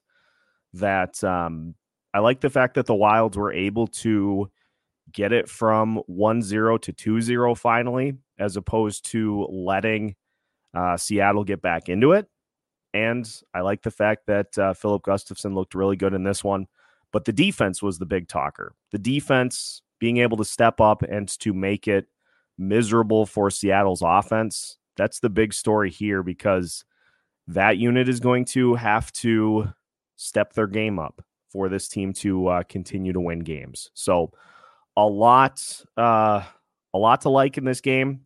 that 0.74 1.24
um, 1.24 1.74
I 2.12 2.18
like 2.18 2.40
the 2.40 2.50
fact 2.50 2.74
that 2.74 2.84
the 2.84 2.94
Wilds 2.94 3.38
were 3.38 3.52
able 3.52 3.86
to 3.86 4.50
get 5.10 5.32
it 5.32 5.48
from 5.48 6.02
1 6.06 6.42
0 6.42 6.76
to 6.78 6.92
2 6.92 7.22
0 7.22 7.54
finally, 7.54 8.12
as 8.38 8.58
opposed 8.58 9.06
to 9.06 9.46
letting 9.50 10.16
uh, 10.74 10.98
Seattle 10.98 11.44
get 11.44 11.62
back 11.62 11.88
into 11.88 12.12
it. 12.12 12.28
And 12.92 13.30
I 13.54 13.60
like 13.60 13.82
the 13.82 13.90
fact 13.90 14.26
that 14.26 14.58
uh, 14.58 14.74
Filip 14.74 15.02
Gustavsson 15.02 15.54
looked 15.54 15.74
really 15.74 15.96
good 15.96 16.14
in 16.14 16.24
this 16.24 16.42
one. 16.42 16.66
But 17.12 17.24
the 17.24 17.32
defense 17.32 17.82
was 17.82 17.98
the 17.98 18.06
big 18.06 18.28
talker. 18.28 18.74
The 18.92 18.98
defense 18.98 19.82
being 19.98 20.18
able 20.18 20.36
to 20.38 20.44
step 20.44 20.80
up 20.80 21.02
and 21.02 21.28
to 21.40 21.52
make 21.52 21.88
it 21.88 22.06
miserable 22.58 23.26
for 23.26 23.50
Seattle's 23.50 24.02
offense. 24.04 24.78
That's 24.96 25.20
the 25.20 25.30
big 25.30 25.52
story 25.52 25.90
here 25.90 26.22
because 26.22 26.84
that 27.48 27.78
unit 27.78 28.08
is 28.08 28.20
going 28.20 28.44
to 28.46 28.74
have 28.74 29.12
to 29.12 29.72
step 30.16 30.52
their 30.52 30.66
game 30.66 30.98
up 30.98 31.22
for 31.50 31.68
this 31.68 31.88
team 31.88 32.12
to 32.12 32.46
uh, 32.46 32.62
continue 32.64 33.12
to 33.12 33.20
win 33.20 33.40
games. 33.40 33.90
So 33.94 34.32
a 34.96 35.06
lot, 35.06 35.82
uh, 35.96 36.42
a 36.94 36.98
lot 36.98 37.22
to 37.22 37.28
like 37.28 37.58
in 37.58 37.64
this 37.64 37.80
game. 37.80 38.20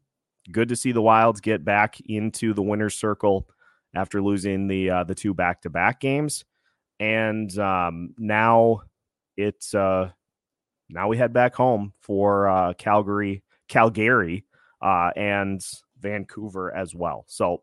Good 0.50 0.68
to 0.68 0.76
see 0.76 0.92
the 0.92 1.00
Wilds 1.00 1.40
get 1.40 1.64
back 1.64 2.00
into 2.02 2.52
the 2.52 2.62
winner's 2.62 2.94
circle 2.94 3.48
after 3.94 4.22
losing 4.22 4.66
the 4.66 4.90
uh, 4.90 5.04
the 5.04 5.14
two 5.14 5.34
back 5.34 5.62
to 5.62 5.70
back 5.70 6.00
games, 6.00 6.44
and 7.00 7.56
um, 7.58 8.14
now 8.18 8.82
it's 9.36 9.74
uh, 9.74 10.10
now 10.88 11.08
we 11.08 11.16
head 11.16 11.32
back 11.32 11.54
home 11.54 11.92
for 12.00 12.48
uh, 12.48 12.74
Calgary, 12.74 13.42
Calgary, 13.68 14.44
uh, 14.82 15.10
and 15.16 15.64
Vancouver 16.00 16.74
as 16.74 16.94
well. 16.94 17.24
So 17.28 17.62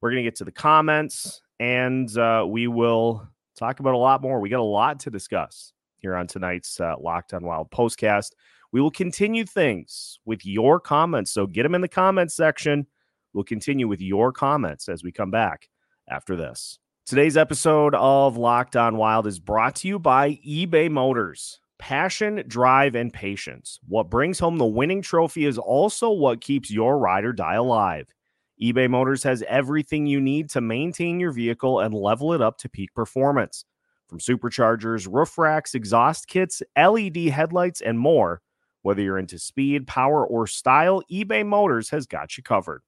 we're 0.00 0.10
gonna 0.10 0.22
get 0.22 0.36
to 0.36 0.44
the 0.44 0.52
comments, 0.52 1.42
and 1.58 2.16
uh, 2.16 2.44
we 2.46 2.68
will 2.68 3.28
talk 3.56 3.80
about 3.80 3.94
a 3.94 3.98
lot 3.98 4.22
more. 4.22 4.40
We 4.40 4.48
got 4.48 4.60
a 4.60 4.62
lot 4.62 5.00
to 5.00 5.10
discuss 5.10 5.72
here 5.98 6.14
on 6.14 6.26
tonight's 6.26 6.80
uh, 6.80 6.94
Locked 7.00 7.34
on 7.34 7.44
Wild 7.44 7.70
postcast. 7.70 8.32
We 8.72 8.80
will 8.80 8.90
continue 8.90 9.44
things 9.44 10.20
with 10.24 10.44
your 10.44 10.78
comments. 10.78 11.30
So 11.30 11.46
get 11.46 11.62
them 11.62 11.74
in 11.74 11.80
the 11.80 11.88
comments 11.88 12.34
section. 12.34 12.86
We'll 13.32 13.44
continue 13.44 13.88
with 13.88 14.00
your 14.00 14.32
comments 14.32 14.88
as 14.88 15.02
we 15.02 15.12
come 15.12 15.30
back 15.30 15.68
after 16.08 16.36
this. 16.36 16.78
Today's 17.06 17.36
episode 17.36 17.94
of 17.94 18.36
Locked 18.36 18.76
on 18.76 18.96
Wild 18.96 19.26
is 19.26 19.38
brought 19.38 19.76
to 19.76 19.88
you 19.88 19.98
by 19.98 20.38
eBay 20.46 20.90
Motors. 20.90 21.60
Passion, 21.78 22.42
drive, 22.46 22.94
and 22.94 23.12
patience. 23.12 23.78
What 23.86 24.10
brings 24.10 24.38
home 24.38 24.58
the 24.58 24.66
winning 24.66 25.00
trophy 25.00 25.46
is 25.46 25.58
also 25.58 26.10
what 26.10 26.40
keeps 26.40 26.70
your 26.70 26.98
ride 26.98 27.24
or 27.24 27.32
die 27.32 27.54
alive. 27.54 28.12
eBay 28.60 28.90
Motors 28.90 29.22
has 29.22 29.44
everything 29.48 30.06
you 30.06 30.20
need 30.20 30.50
to 30.50 30.60
maintain 30.60 31.20
your 31.20 31.30
vehicle 31.30 31.80
and 31.80 31.94
level 31.94 32.32
it 32.32 32.42
up 32.42 32.58
to 32.58 32.68
peak 32.68 32.92
performance. 32.94 33.64
From 34.08 34.18
superchargers, 34.18 35.06
roof 35.10 35.38
racks, 35.38 35.74
exhaust 35.74 36.28
kits, 36.28 36.62
LED 36.76 37.16
headlights, 37.16 37.80
and 37.80 37.98
more, 37.98 38.42
whether 38.82 39.02
you're 39.02 39.18
into 39.18 39.38
speed, 39.38 39.86
power, 39.86 40.26
or 40.26 40.46
style, 40.46 41.02
eBay 41.10 41.46
Motors 41.46 41.90
has 41.90 42.06
got 42.06 42.36
you 42.36 42.42
covered. 42.42 42.82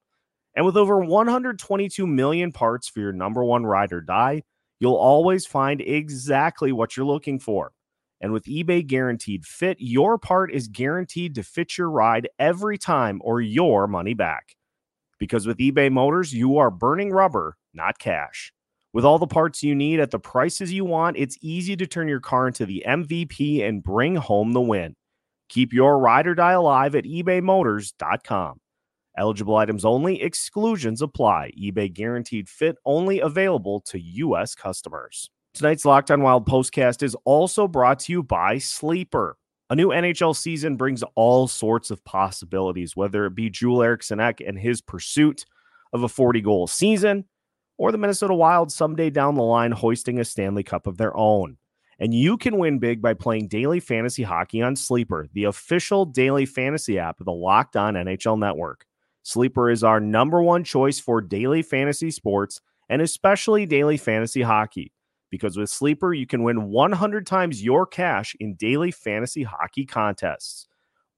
And 0.54 0.66
with 0.66 0.76
over 0.76 0.99
122 0.99 2.07
million 2.07 2.52
parts 2.52 2.88
for 2.88 3.00
your 3.00 3.12
number 3.12 3.45
one 3.45 3.64
ride 3.64 3.92
or 3.92 4.00
die, 4.00 4.42
you'll 4.80 4.97
always 4.97 5.47
find 5.47 5.80
exactly 5.80 6.73
what 6.73 6.97
you're 6.97 7.07
looking 7.07 7.38
for. 7.38 7.73
And 8.21 8.33
with 8.33 8.45
eBay 8.45 8.87
Guaranteed 8.87 9.47
Fit, 9.47 9.78
your 9.80 10.19
part 10.19 10.52
is 10.52 10.69
guaranteed 10.69 11.35
to 11.37 11.42
fit 11.42 11.78
your 11.78 11.90
ride 11.90 12.28
every 12.38 12.76
time 12.76 13.21
or 13.25 13.40
your 13.40 13.87
money 13.87 14.14
back. 14.14 14.57
Because 15.19 15.47
with 15.47 15.59
eBay 15.59 15.90
Motors, 15.90 16.35
you 16.35 16.59
are 16.59 16.71
burning 16.71 17.11
rubber, 17.11 17.57
not 17.73 17.99
cash. 17.99 18.52
With 18.92 19.04
all 19.04 19.19
the 19.19 19.26
parts 19.26 19.62
you 19.62 19.75
need 19.75 20.00
at 20.00 20.11
the 20.11 20.19
prices 20.19 20.73
you 20.73 20.85
want, 20.85 21.16
it's 21.16 21.38
easy 21.40 21.76
to 21.76 21.87
turn 21.87 22.09
your 22.09 22.21
car 22.21 22.49
into 22.49 22.66
the 22.66 22.83
MVP 22.87 23.62
and 23.62 23.83
bring 23.83 24.16
home 24.16 24.52
the 24.52 24.61
win. 24.61 24.97
Keep 25.49 25.73
your 25.73 25.99
ride 25.99 26.26
or 26.26 26.35
die 26.35 26.52
alive 26.52 26.95
at 26.95 27.04
ebaymotors.com. 27.04 28.59
Eligible 29.21 29.57
items 29.57 29.85
only, 29.85 30.23
exclusions 30.23 31.03
apply. 31.03 31.53
eBay 31.61 31.93
guaranteed 31.93 32.49
fit 32.49 32.77
only 32.87 33.21
available 33.21 33.83
to 33.83 34.00
U.S. 34.00 34.55
customers. 34.55 35.29
Tonight's 35.53 35.85
Locked 35.85 36.11
On 36.11 36.23
Wild 36.23 36.49
postcast 36.49 37.03
is 37.03 37.15
also 37.27 37.69
brought 37.69 37.99
to 38.00 38.12
you 38.12 38.23
by 38.23 38.57
Sleeper. 38.57 39.37
A 39.69 39.77
new 39.77 39.89
NHL 39.89 40.35
season 40.35 40.77
brings 40.77 41.05
all 41.17 41.47
sorts 41.47 41.91
of 41.91 42.03
possibilities, 42.03 42.97
whether 42.97 43.27
it 43.27 43.35
be 43.35 43.50
Joel 43.50 43.83
Eriksson 43.83 44.21
Ek 44.21 44.41
and 44.41 44.59
his 44.59 44.81
pursuit 44.81 45.45
of 45.93 46.03
a 46.03 46.09
40 46.09 46.41
goal 46.41 46.67
season, 46.67 47.27
or 47.77 47.93
the 47.93 47.99
Minnesota 47.99 48.33
Wild 48.33 48.73
someday 48.73 49.11
down 49.11 49.35
the 49.35 49.43
line 49.43 49.73
hoisting 49.73 50.19
a 50.19 50.25
Stanley 50.25 50.62
Cup 50.62 50.87
of 50.87 50.97
their 50.97 51.15
own. 51.15 51.59
And 51.99 52.15
you 52.15 52.39
can 52.39 52.57
win 52.57 52.79
big 52.79 53.03
by 53.03 53.12
playing 53.12 53.49
daily 53.49 53.81
fantasy 53.81 54.23
hockey 54.23 54.62
on 54.62 54.77
Sleeper, 54.77 55.29
the 55.35 55.45
official 55.45 56.07
daily 56.07 56.47
fantasy 56.47 56.99
app 56.99 57.21
of 57.21 57.27
the 57.27 57.33
Locked 57.33 57.77
On 57.77 57.93
NHL 57.93 58.39
Network. 58.39 58.87
Sleeper 59.23 59.71
is 59.71 59.85
our 59.85 60.00
number 60.00 60.43
one 60.43 60.65
choice 60.65 60.99
for 60.99 61.21
daily 61.21 61.62
fantasy 61.62 62.11
sports 62.11 62.61
and 62.89 63.03
especially 63.03 63.67
daily 63.67 63.97
fantasy 63.97 64.43
hockey 64.43 64.93
because 65.31 65.57
with 65.57 65.71
Sleeper, 65.71 66.12
you 66.12 66.27
can 66.27 66.43
win 66.43 66.71
100 66.71 67.27
times 67.27 67.62
your 67.62 67.87
cash 67.87 68.35
in 68.41 68.55
daily 68.55 68.91
fantasy 68.91 69.45
hockey 69.45 69.87
contests. 69.87 70.67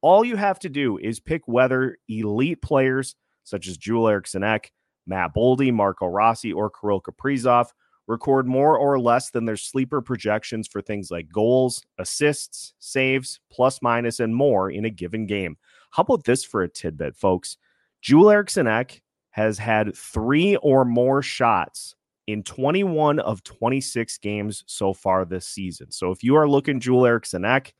All 0.02 0.24
you 0.24 0.36
have 0.36 0.58
to 0.60 0.68
do 0.68 0.98
is 0.98 1.20
pick 1.20 1.42
whether 1.46 1.96
elite 2.08 2.60
players 2.60 3.14
such 3.44 3.66
as 3.66 3.76
Joel 3.76 4.08
Eriksson 4.08 4.44
Ek, 4.44 4.70
Matt 5.06 5.34
Boldy, 5.34 5.72
Marco 5.72 6.06
Rossi, 6.06 6.52
or 6.52 6.70
Kirill 6.70 7.00
Kaprizov 7.00 7.68
record 8.06 8.46
more 8.46 8.76
or 8.76 9.00
less 9.00 9.30
than 9.30 9.44
their 9.44 9.56
sleeper 9.56 10.00
projections 10.00 10.68
for 10.68 10.82
things 10.82 11.10
like 11.10 11.32
goals, 11.32 11.82
assists, 11.98 12.74
saves, 12.78 13.40
plus 13.50 13.80
minus, 13.80 14.20
and 14.20 14.34
more 14.34 14.70
in 14.70 14.84
a 14.84 14.90
given 14.90 15.26
game. 15.26 15.56
How 15.92 16.02
about 16.02 16.24
this 16.24 16.44
for 16.44 16.62
a 16.62 16.68
tidbit, 16.68 17.16
folks? 17.16 17.56
Joel 18.02 18.30
Eriksson 18.30 18.66
Ek 18.66 19.00
has 19.30 19.58
had 19.58 19.96
three 19.96 20.56
or 20.56 20.84
more 20.84 21.22
shots 21.22 21.94
in 22.26 22.42
21 22.42 23.20
of 23.20 23.44
26 23.44 24.18
games 24.18 24.64
so 24.66 24.92
far 24.92 25.24
this 25.24 25.46
season. 25.46 25.90
So 25.90 26.10
if 26.10 26.24
you 26.24 26.34
are 26.34 26.48
looking 26.48 26.80
Joel 26.80 27.06
Eriksson 27.06 27.44
Ek 27.44 27.72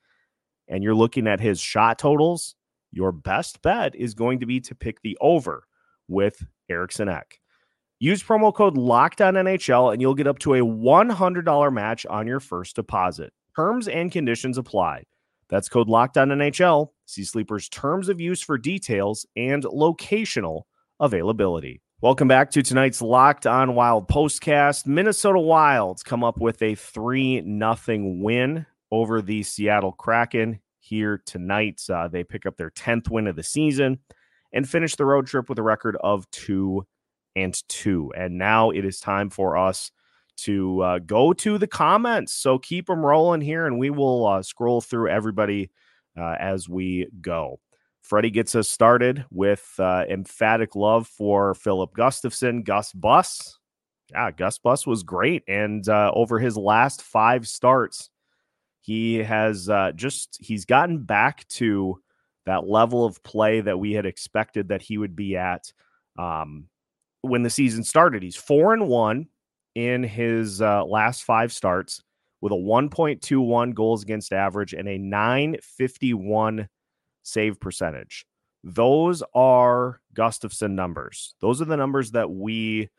and 0.69 0.83
you're 0.83 0.95
looking 0.95 1.27
at 1.27 1.41
his 1.41 1.61
shot 1.61 1.99
totals, 1.99 2.55
your 2.93 3.11
best 3.11 3.63
bet 3.63 3.97
is 3.97 4.15
going 4.15 4.39
to 4.41 4.47
be 4.47 4.61
to 4.61 4.75
pick 4.77 5.03
the 5.03 5.19
over 5.21 5.65
with 6.07 6.45
Eriksson 6.71 7.09
Ek. 7.09 7.41
Use 7.99 8.23
promo 8.23 8.55
code 8.55 8.77
NHL 8.77 9.93
and 9.93 10.01
you'll 10.01 10.15
get 10.15 10.27
up 10.27 10.39
to 10.41 10.55
a 10.55 10.61
$100 10.61 11.73
match 11.73 12.07
on 12.07 12.27
your 12.27 12.41
first 12.41 12.77
deposit. 12.77 13.33
Terms 13.57 13.89
and 13.89 14.11
conditions 14.11 14.57
apply. 14.57 15.05
That's 15.53 15.69
code 15.69 15.91
locked 15.91 16.17
on 16.17 16.31
NHL. 16.31 16.89
See 17.05 17.25
Sleeper's 17.25 17.69
terms 17.69 18.09
of 18.09 18.23
use 18.23 18.41
for 18.41 18.57
details 18.57 19.27
and 19.37 19.63
locational 19.65 20.63
availability. 20.99 21.83
Welcome 22.01 22.27
back 22.27 22.51
to 22.53 22.63
tonight's 22.63 23.03
Locked 23.03 23.47
On 23.47 23.75
Wild 23.75 24.09
postcast. 24.09 24.87
Minnesota 24.87 25.39
Wilds 25.39 26.03
come 26.03 26.25
up 26.25 26.41
with 26.41 26.63
a 26.63 26.75
3 26.75 27.43
nothing 27.43 28.23
win 28.23 28.65
over 28.91 29.21
the 29.21 29.43
Seattle 29.43 29.93
Kraken 29.93 30.59
here 30.79 31.21
tonight. 31.27 31.83
Uh, 31.87 32.09
they 32.09 32.25
pick 32.25 32.47
up 32.47 32.57
their 32.57 32.71
10th 32.71 33.11
win 33.11 33.27
of 33.27 33.37
the 33.37 33.43
season 33.43 33.99
and 34.55 34.67
finish 34.67 34.97
the 34.97 35.05
road 35.05 35.27
trip 35.27 35.51
with 35.51 35.59
a 35.59 35.63
record 35.63 35.99
of 36.01 36.31
2 36.31 36.87
and 37.37 37.63
2. 37.69 38.15
And 38.17 38.39
now 38.39 38.71
it 38.71 38.87
is 38.87 39.01
time 39.01 39.29
for 39.29 39.59
us 39.59 39.91
to 40.45 40.81
uh, 40.83 40.99
go 41.01 41.33
to 41.33 41.59
the 41.59 41.67
comments. 41.67 42.33
So 42.35 42.59
keep 42.59 42.87
them 42.87 43.05
rolling 43.05 43.41
here 43.41 43.67
and 43.67 43.79
we 43.79 43.91
will 43.91 44.27
uh, 44.27 44.43
scroll 44.43 44.81
through 44.81 45.09
everybody 45.09 45.71
uh, 46.19 46.37
as 46.39 46.69
we 46.69 47.09
go. 47.21 47.61
Freddie 48.03 48.31
gets 48.31 48.55
us 48.55 48.69
started 48.69 49.25
with 49.31 49.75
uh, 49.79 50.05
emphatic 50.09 50.75
love 50.75 51.07
for 51.07 51.55
Filip 51.55 51.95
Gustavsson, 51.95 52.65
Gus 52.65 52.93
Bus. 52.93 53.59
Yeah, 54.11 54.31
Gus 54.33 54.59
Bus 54.59 54.87
was 54.87 55.05
great. 55.05 55.45
And 55.47 55.89
uh, 55.89 56.11
over 56.15 56.39
his 56.39 56.57
last 56.57 57.03
five 57.03 57.47
starts, 57.47 58.11
he 58.81 59.19
has 59.19 59.69
uh, 59.69 59.93
just 59.95 60.37
he's 60.41 60.65
gotten 60.65 61.05
back 61.05 61.47
to 61.49 62.01
that 62.45 62.67
level 62.67 63.05
of 63.05 63.23
play 63.23 63.61
that 63.61 63.79
we 63.79 63.93
had 63.93 64.05
expected 64.05 64.69
that 64.69 64.83
he 64.83 64.99
would 64.99 65.15
be 65.15 65.37
at 65.37 65.73
um, 66.19 66.67
when 67.21 67.45
the 67.45 67.51
season 67.51 67.85
started. 67.85 68.25
He's 68.25 68.37
four 68.37 68.73
and 68.73 68.89
one 68.89 69.29
in 69.75 70.03
his 70.03 70.61
uh, 70.61 70.85
last 70.85 71.25
five 71.25 71.53
starts 71.53 72.03
with 72.41 72.53
a 72.53 72.57
1.21 72.57 73.75
goals 73.75 74.03
against 74.03 74.33
average 74.33 74.75
and 74.75 74.89
a 74.89 74.99
951 74.99 76.69
save 77.23 77.61
percentage. 77.61 78.27
Those 78.65 79.23
are 79.35 80.01
Gustavsson 80.15 80.73
numbers. 80.73 81.35
Those 81.41 81.63
are 81.63 81.67
the 81.67 81.77
numbers 81.77 82.13
that 82.13 82.31
we 82.31 82.91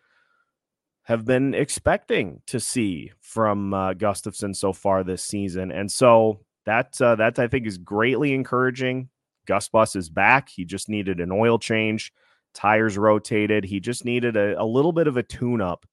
have 1.03 1.25
been 1.25 1.53
expecting 1.53 2.41
to 2.47 2.59
see 2.59 3.11
from 3.21 3.73
uh, 3.73 3.93
Gustavsson 3.93 4.55
so 4.55 4.71
far 4.73 5.03
this 5.03 5.23
season. 5.23 5.71
And 5.71 5.91
so 5.91 6.39
that 6.65 6.99
uh, 7.01 7.15
that 7.15 7.39
I 7.39 7.47
think 7.47 7.67
is 7.67 7.77
greatly 7.77 8.33
encouraging. 8.33 9.09
Gus 9.45 9.67
Bus 9.67 9.95
is 9.97 10.09
back. 10.09 10.47
He 10.47 10.63
just 10.63 10.87
needed 10.87 11.19
an 11.19 11.31
oil 11.31 11.59
change, 11.59 12.13
tires 12.53 12.97
rotated. 12.97 13.65
He 13.65 13.81
just 13.81 14.05
needed 14.05 14.37
a, 14.37 14.61
a 14.61 14.63
little 14.63 14.93
bit 14.93 15.07
of 15.07 15.17
a 15.17 15.23
tune 15.23 15.59
up. 15.59 15.85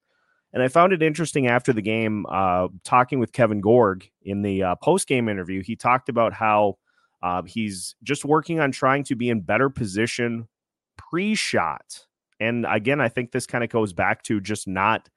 And 0.53 0.63
I 0.63 0.69
found 0.69 0.93
it 0.93 1.03
interesting 1.03 1.47
after 1.47 1.73
the 1.73 1.83
game, 1.83 2.27
uh, 2.29 2.69
talking 2.83 3.21
with 3.21 3.33
Kevin 3.33 3.61
Gorg 3.61 4.09
in 4.23 4.43
the 4.43 4.63
uh, 4.63 4.75
post 4.77 5.07
game 5.07 5.29
interview. 5.29 5.63
He 5.63 5.77
talked 5.77 6.09
about 6.09 6.33
how 6.33 6.79
uh, 7.23 7.43
he's 7.43 7.95
just 8.03 8.25
working 8.25 8.61
on 8.61 8.73
trying 8.73 9.05
to 9.05 9.15
be 9.15 9.29
in 9.29 9.43
better 9.43 9.71
position 9.71 10.49
pre 10.97 11.35
shot. 11.35 12.07
And 12.41 12.67
again, 12.69 13.01
I 13.01 13.09
think 13.09 13.31
this 13.31 13.47
kind 13.47 13.63
of 13.63 13.71
goes 13.71 13.93
back 13.93 14.23
to 14.25 14.41
just 14.41 14.67
not 14.67 15.09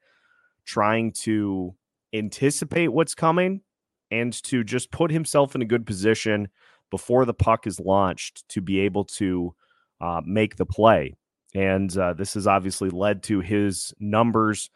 trying 0.64 1.12
to 1.12 1.74
anticipate 2.12 2.88
what's 2.88 3.14
coming 3.14 3.62
and 4.10 4.32
to 4.44 4.62
just 4.62 4.90
put 4.90 5.10
himself 5.10 5.54
in 5.54 5.62
a 5.62 5.66
good 5.66 5.86
position 5.86 6.48
before 6.90 7.24
the 7.24 7.34
puck 7.34 7.66
is 7.66 7.80
launched 7.80 8.48
to 8.50 8.60
be 8.60 8.80
able 8.80 9.04
to 9.04 9.54
uh, 10.00 10.20
make 10.24 10.56
the 10.56 10.66
play. 10.66 11.14
And 11.54 11.96
uh, 11.96 12.12
this 12.12 12.34
has 12.34 12.46
obviously 12.46 12.90
led 12.90 13.22
to 13.24 13.40
his 13.40 13.94
numbers 13.98 14.70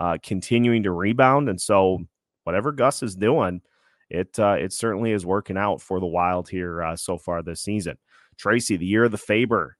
uh, 0.00 0.18
continuing 0.22 0.82
to 0.82 0.90
rebound. 0.90 1.48
And 1.48 1.60
so, 1.60 2.00
whatever 2.44 2.72
Gus 2.72 3.02
is 3.02 3.14
doing, 3.14 3.60
it 4.08 4.38
uh, 4.38 4.56
it 4.58 4.72
certainly 4.72 5.12
is 5.12 5.24
working 5.24 5.56
out 5.56 5.80
for 5.80 6.00
the 6.00 6.06
Wild 6.06 6.48
here 6.48 6.82
uh, 6.82 6.96
so 6.96 7.18
far 7.18 7.42
this 7.42 7.60
season. 7.60 7.98
Tracy, 8.36 8.76
the 8.76 8.86
year 8.86 9.04
of 9.04 9.12
the 9.12 9.18
Faber. 9.18 9.76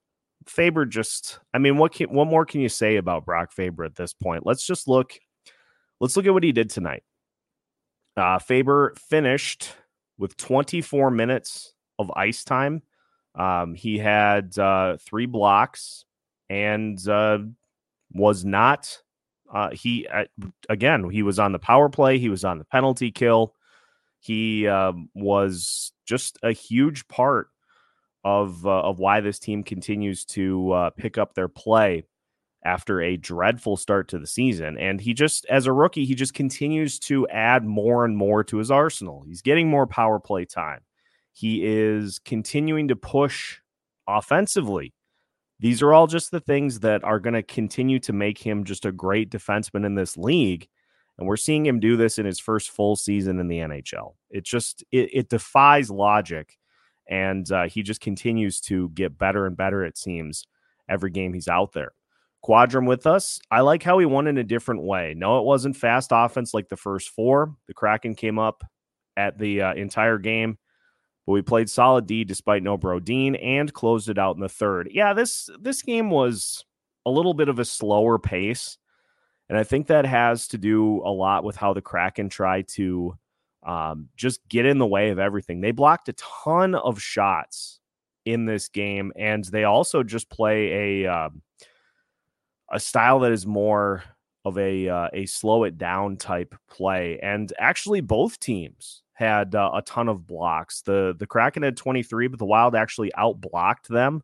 Faber 0.46 0.86
just, 0.86 1.38
I 1.52 1.58
mean, 1.58 1.76
what 1.76 1.92
can, 1.92 2.08
what 2.08 2.26
more 2.26 2.46
can 2.46 2.60
you 2.60 2.68
say 2.68 2.96
about 2.96 3.26
Brock 3.26 3.52
Faber 3.52 3.84
at 3.84 3.96
this 3.96 4.14
point? 4.14 4.46
Let's 4.46 4.66
just 4.66 4.86
look. 4.86 5.18
Let's 5.98 6.16
look 6.16 6.26
at 6.26 6.32
what 6.32 6.44
he 6.44 6.52
did 6.52 6.70
tonight. 6.70 7.02
Uh, 8.16 8.38
Faber 8.38 8.94
finished 8.96 9.74
with 10.18 10.36
24 10.36 11.10
minutes 11.10 11.74
of 11.98 12.10
ice 12.14 12.44
time. 12.44 12.82
Um, 13.34 13.74
he 13.74 13.98
had 13.98 14.58
uh, 14.58 14.96
three 14.98 15.26
blocks 15.26 16.04
and 16.48 16.98
uh, 17.08 17.38
was 18.12 18.44
not. 18.44 19.02
Uh, 19.52 19.70
he 19.72 20.06
uh, 20.06 20.24
again, 20.68 21.08
he 21.10 21.22
was 21.22 21.38
on 21.38 21.52
the 21.52 21.58
power 21.58 21.88
play. 21.88 22.18
He 22.18 22.28
was 22.28 22.44
on 22.44 22.58
the 22.58 22.64
penalty 22.64 23.10
kill. 23.10 23.54
He 24.20 24.68
um, 24.68 25.08
was 25.14 25.92
just 26.06 26.38
a 26.42 26.52
huge 26.52 27.08
part 27.08 27.48
of 28.22 28.66
uh, 28.66 28.82
of 28.82 28.98
why 28.98 29.20
this 29.20 29.38
team 29.38 29.62
continues 29.62 30.24
to 30.26 30.72
uh, 30.72 30.90
pick 30.90 31.18
up 31.18 31.34
their 31.34 31.48
play 31.48 32.04
after 32.64 33.00
a 33.00 33.16
dreadful 33.16 33.76
start 33.76 34.08
to 34.08 34.18
the 34.18 34.26
season. 34.26 34.76
And 34.78 35.00
he 35.00 35.14
just, 35.14 35.46
as 35.46 35.66
a 35.66 35.72
rookie, 35.72 36.04
he 36.04 36.14
just 36.14 36.34
continues 36.34 36.98
to 37.00 37.26
add 37.28 37.64
more 37.64 38.04
and 38.04 38.16
more 38.16 38.44
to 38.44 38.58
his 38.58 38.70
arsenal. 38.70 39.24
He's 39.26 39.42
getting 39.42 39.68
more 39.68 39.86
power 39.86 40.20
play 40.20 40.44
time. 40.44 40.80
He 41.32 41.64
is 41.64 42.18
continuing 42.18 42.88
to 42.88 42.96
push 42.96 43.58
offensively 44.06 44.92
these 45.60 45.82
are 45.82 45.92
all 45.92 46.06
just 46.06 46.30
the 46.30 46.40
things 46.40 46.80
that 46.80 47.04
are 47.04 47.20
going 47.20 47.34
to 47.34 47.42
continue 47.42 47.98
to 48.00 48.14
make 48.14 48.38
him 48.38 48.64
just 48.64 48.86
a 48.86 48.92
great 48.92 49.30
defenseman 49.30 49.84
in 49.84 49.94
this 49.94 50.16
league. 50.16 50.66
And 51.18 51.28
we're 51.28 51.36
seeing 51.36 51.66
him 51.66 51.80
do 51.80 51.98
this 51.98 52.18
in 52.18 52.24
his 52.24 52.40
first 52.40 52.70
full 52.70 52.96
season 52.96 53.38
in 53.38 53.46
the 53.46 53.58
NHL. 53.58 54.14
It 54.30 54.44
just 54.44 54.82
it, 54.90 55.10
it 55.12 55.28
defies 55.28 55.90
logic, 55.90 56.58
and 57.06 57.50
uh, 57.52 57.68
he 57.68 57.82
just 57.82 58.00
continues 58.00 58.58
to 58.62 58.88
get 58.90 59.18
better 59.18 59.44
and 59.44 59.54
better. 59.54 59.84
It 59.84 59.98
seems 59.98 60.46
every 60.88 61.10
game 61.10 61.34
he's 61.34 61.48
out 61.48 61.72
there. 61.72 61.92
Quadrum 62.42 62.86
with 62.86 63.06
us. 63.06 63.38
I 63.50 63.60
like 63.60 63.82
how 63.82 63.98
he 63.98 64.06
won 64.06 64.26
in 64.28 64.38
a 64.38 64.44
different 64.44 64.82
way. 64.82 65.12
No, 65.14 65.38
it 65.40 65.44
wasn't 65.44 65.76
fast 65.76 66.08
offense 66.10 66.54
like 66.54 66.70
the 66.70 66.76
first 66.76 67.10
four. 67.10 67.54
The 67.66 67.74
Kraken 67.74 68.14
came 68.14 68.38
up 68.38 68.64
at 69.14 69.38
the 69.38 69.60
uh, 69.60 69.74
entire 69.74 70.16
game 70.16 70.56
but 71.26 71.32
we 71.32 71.42
played 71.42 71.70
solid 71.70 72.06
D 72.06 72.24
despite 72.24 72.62
no 72.62 72.78
Brodin 72.78 73.38
and 73.42 73.72
closed 73.72 74.08
it 74.08 74.18
out 74.18 74.36
in 74.36 74.40
the 74.40 74.48
third. 74.48 74.88
Yeah, 74.92 75.12
this 75.12 75.48
this 75.60 75.82
game 75.82 76.10
was 76.10 76.64
a 77.06 77.10
little 77.10 77.34
bit 77.34 77.48
of 77.48 77.58
a 77.58 77.64
slower 77.64 78.18
pace, 78.18 78.78
and 79.48 79.58
I 79.58 79.64
think 79.64 79.86
that 79.86 80.06
has 80.06 80.48
to 80.48 80.58
do 80.58 81.02
a 81.04 81.10
lot 81.10 81.44
with 81.44 81.56
how 81.56 81.72
the 81.72 81.82
Kraken 81.82 82.28
try 82.28 82.62
to 82.62 83.16
um, 83.62 84.08
just 84.16 84.46
get 84.48 84.66
in 84.66 84.78
the 84.78 84.86
way 84.86 85.10
of 85.10 85.18
everything. 85.18 85.60
They 85.60 85.72
blocked 85.72 86.08
a 86.08 86.14
ton 86.14 86.74
of 86.74 87.00
shots 87.00 87.80
in 88.24 88.46
this 88.46 88.68
game, 88.68 89.12
and 89.16 89.44
they 89.44 89.64
also 89.64 90.02
just 90.02 90.30
play 90.30 91.04
a 91.04 91.12
um, 91.12 91.42
a 92.70 92.80
style 92.80 93.20
that 93.20 93.32
is 93.32 93.46
more 93.46 94.04
of 94.44 94.56
a 94.58 94.88
uh, 94.88 95.08
a 95.12 95.26
slow 95.26 95.64
it 95.64 95.78
down 95.78 96.16
type 96.16 96.54
play. 96.70 97.18
And 97.22 97.52
actually, 97.58 98.00
both 98.00 98.40
teams 98.40 98.99
had 99.20 99.54
uh, 99.54 99.70
a 99.74 99.82
ton 99.82 100.08
of 100.08 100.26
blocks. 100.26 100.80
The 100.82 101.14
the 101.16 101.26
Kraken 101.26 101.62
had 101.62 101.76
23, 101.76 102.28
but 102.28 102.38
the 102.38 102.46
Wild 102.46 102.74
actually 102.74 103.12
outblocked 103.16 103.86
them. 103.86 104.22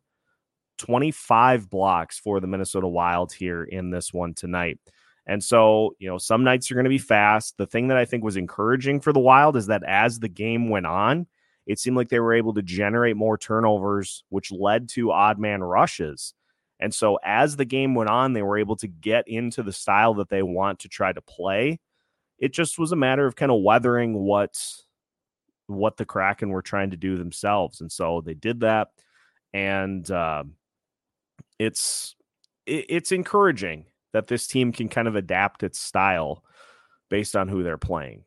25 0.79 1.69
blocks 1.69 2.19
for 2.19 2.39
the 2.39 2.47
Minnesota 2.47 2.87
Wild 2.87 3.31
here 3.31 3.63
in 3.63 3.89
this 3.89 4.13
one 4.13 4.33
tonight. 4.33 4.79
And 5.25 5.43
so, 5.43 5.95
you 5.99 6.07
know, 6.07 6.17
some 6.17 6.43
nights 6.43 6.69
are 6.71 6.75
going 6.75 6.85
to 6.85 6.89
be 6.89 6.97
fast. 6.97 7.57
The 7.57 7.65
thing 7.65 7.87
that 7.87 7.97
I 7.97 8.05
think 8.05 8.23
was 8.23 8.37
encouraging 8.37 9.01
for 9.01 9.11
the 9.11 9.19
Wild 9.19 9.55
is 9.55 9.67
that 9.67 9.83
as 9.83 10.19
the 10.19 10.29
game 10.29 10.69
went 10.69 10.85
on, 10.85 11.27
it 11.65 11.79
seemed 11.79 11.97
like 11.97 12.09
they 12.09 12.19
were 12.19 12.33
able 12.33 12.53
to 12.53 12.61
generate 12.61 13.17
more 13.17 13.37
turnovers, 13.37 14.23
which 14.29 14.51
led 14.51 14.89
to 14.89 15.11
odd 15.11 15.37
man 15.37 15.63
rushes. 15.63 16.33
And 16.79 16.93
so, 16.93 17.19
as 17.23 17.55
the 17.55 17.65
game 17.65 17.93
went 17.95 18.09
on, 18.09 18.33
they 18.33 18.43
were 18.43 18.57
able 18.57 18.77
to 18.77 18.87
get 18.87 19.27
into 19.27 19.63
the 19.63 19.73
style 19.73 20.15
that 20.15 20.29
they 20.29 20.43
want 20.43 20.79
to 20.79 20.89
try 20.89 21.11
to 21.11 21.21
play. 21.21 21.79
It 22.39 22.53
just 22.53 22.77
was 22.77 22.91
a 22.91 22.95
matter 22.95 23.25
of 23.25 23.35
kind 23.35 23.51
of 23.51 23.61
weathering 23.61 24.13
what 24.13 24.55
what 25.67 25.97
the 25.97 26.05
Kraken 26.05 26.49
were 26.49 26.61
trying 26.61 26.91
to 26.91 26.97
do 26.97 27.17
themselves. 27.17 27.81
And 27.81 27.91
so 27.91 28.21
they 28.21 28.33
did 28.33 28.61
that. 28.61 28.89
And 29.53 30.09
uh, 30.09 30.43
it's 31.59 32.15
it, 32.65 32.85
it's 32.89 33.11
encouraging 33.11 33.85
that 34.13 34.27
this 34.27 34.47
team 34.47 34.71
can 34.71 34.89
kind 34.89 35.07
of 35.07 35.15
adapt 35.15 35.63
its 35.63 35.79
style 35.79 36.43
based 37.09 37.35
on 37.35 37.47
who 37.47 37.63
they're 37.63 37.77
playing. 37.77 38.23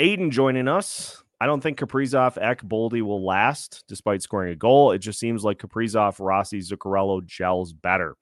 Aiden 0.00 0.30
joining 0.30 0.68
us. 0.68 1.22
I 1.40 1.46
don't 1.46 1.60
think 1.60 1.78
Kaprizov, 1.78 2.38
Ek, 2.38 2.62
Boldy 2.62 3.02
will 3.02 3.24
last 3.24 3.84
despite 3.88 4.22
scoring 4.22 4.52
a 4.52 4.56
goal. 4.56 4.92
It 4.92 4.98
just 4.98 5.18
seems 5.18 5.44
like 5.44 5.58
Kaprizov, 5.58 6.16
Rossi, 6.18 6.60
Zuccarello 6.60 7.24
gels 7.24 7.72
better. 7.72 8.16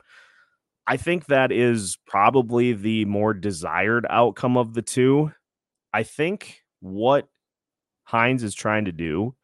I 0.87 0.97
think 0.97 1.27
that 1.27 1.53
is 1.53 1.99
probably 2.07 2.73
the 2.73 3.05
more 3.05 3.35
desired 3.35 4.07
outcome 4.11 4.57
of 4.57 4.75
the 4.75 4.83
two. 4.83 5.33
I 5.93 6.03
think 6.03 6.63
what 6.81 7.29
Hynes 8.09 8.43
is 8.43 8.55
trying 8.55 8.85
to 8.87 8.93
do 8.93 9.35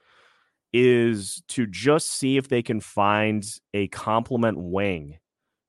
is 0.72 1.42
to 1.48 1.66
just 1.66 2.10
see 2.10 2.36
if 2.36 2.48
they 2.48 2.62
can 2.62 2.80
find 2.80 3.44
a 3.72 3.88
complement 3.88 4.58
wing 4.58 5.18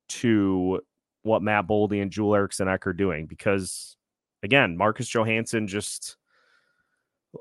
to 0.10 0.82
what 1.24 1.42
Matt 1.42 1.68
Boldy 1.68 2.02
and 2.02 2.12
Joel 2.12 2.36
Eriksson 2.36 2.68
Ek 2.68 2.86
are 2.88 2.94
doing. 2.94 3.26
Because 3.26 3.96
again, 4.44 4.78
Marcus 4.78 5.08
Johansson 5.08 5.68
just 5.68 6.18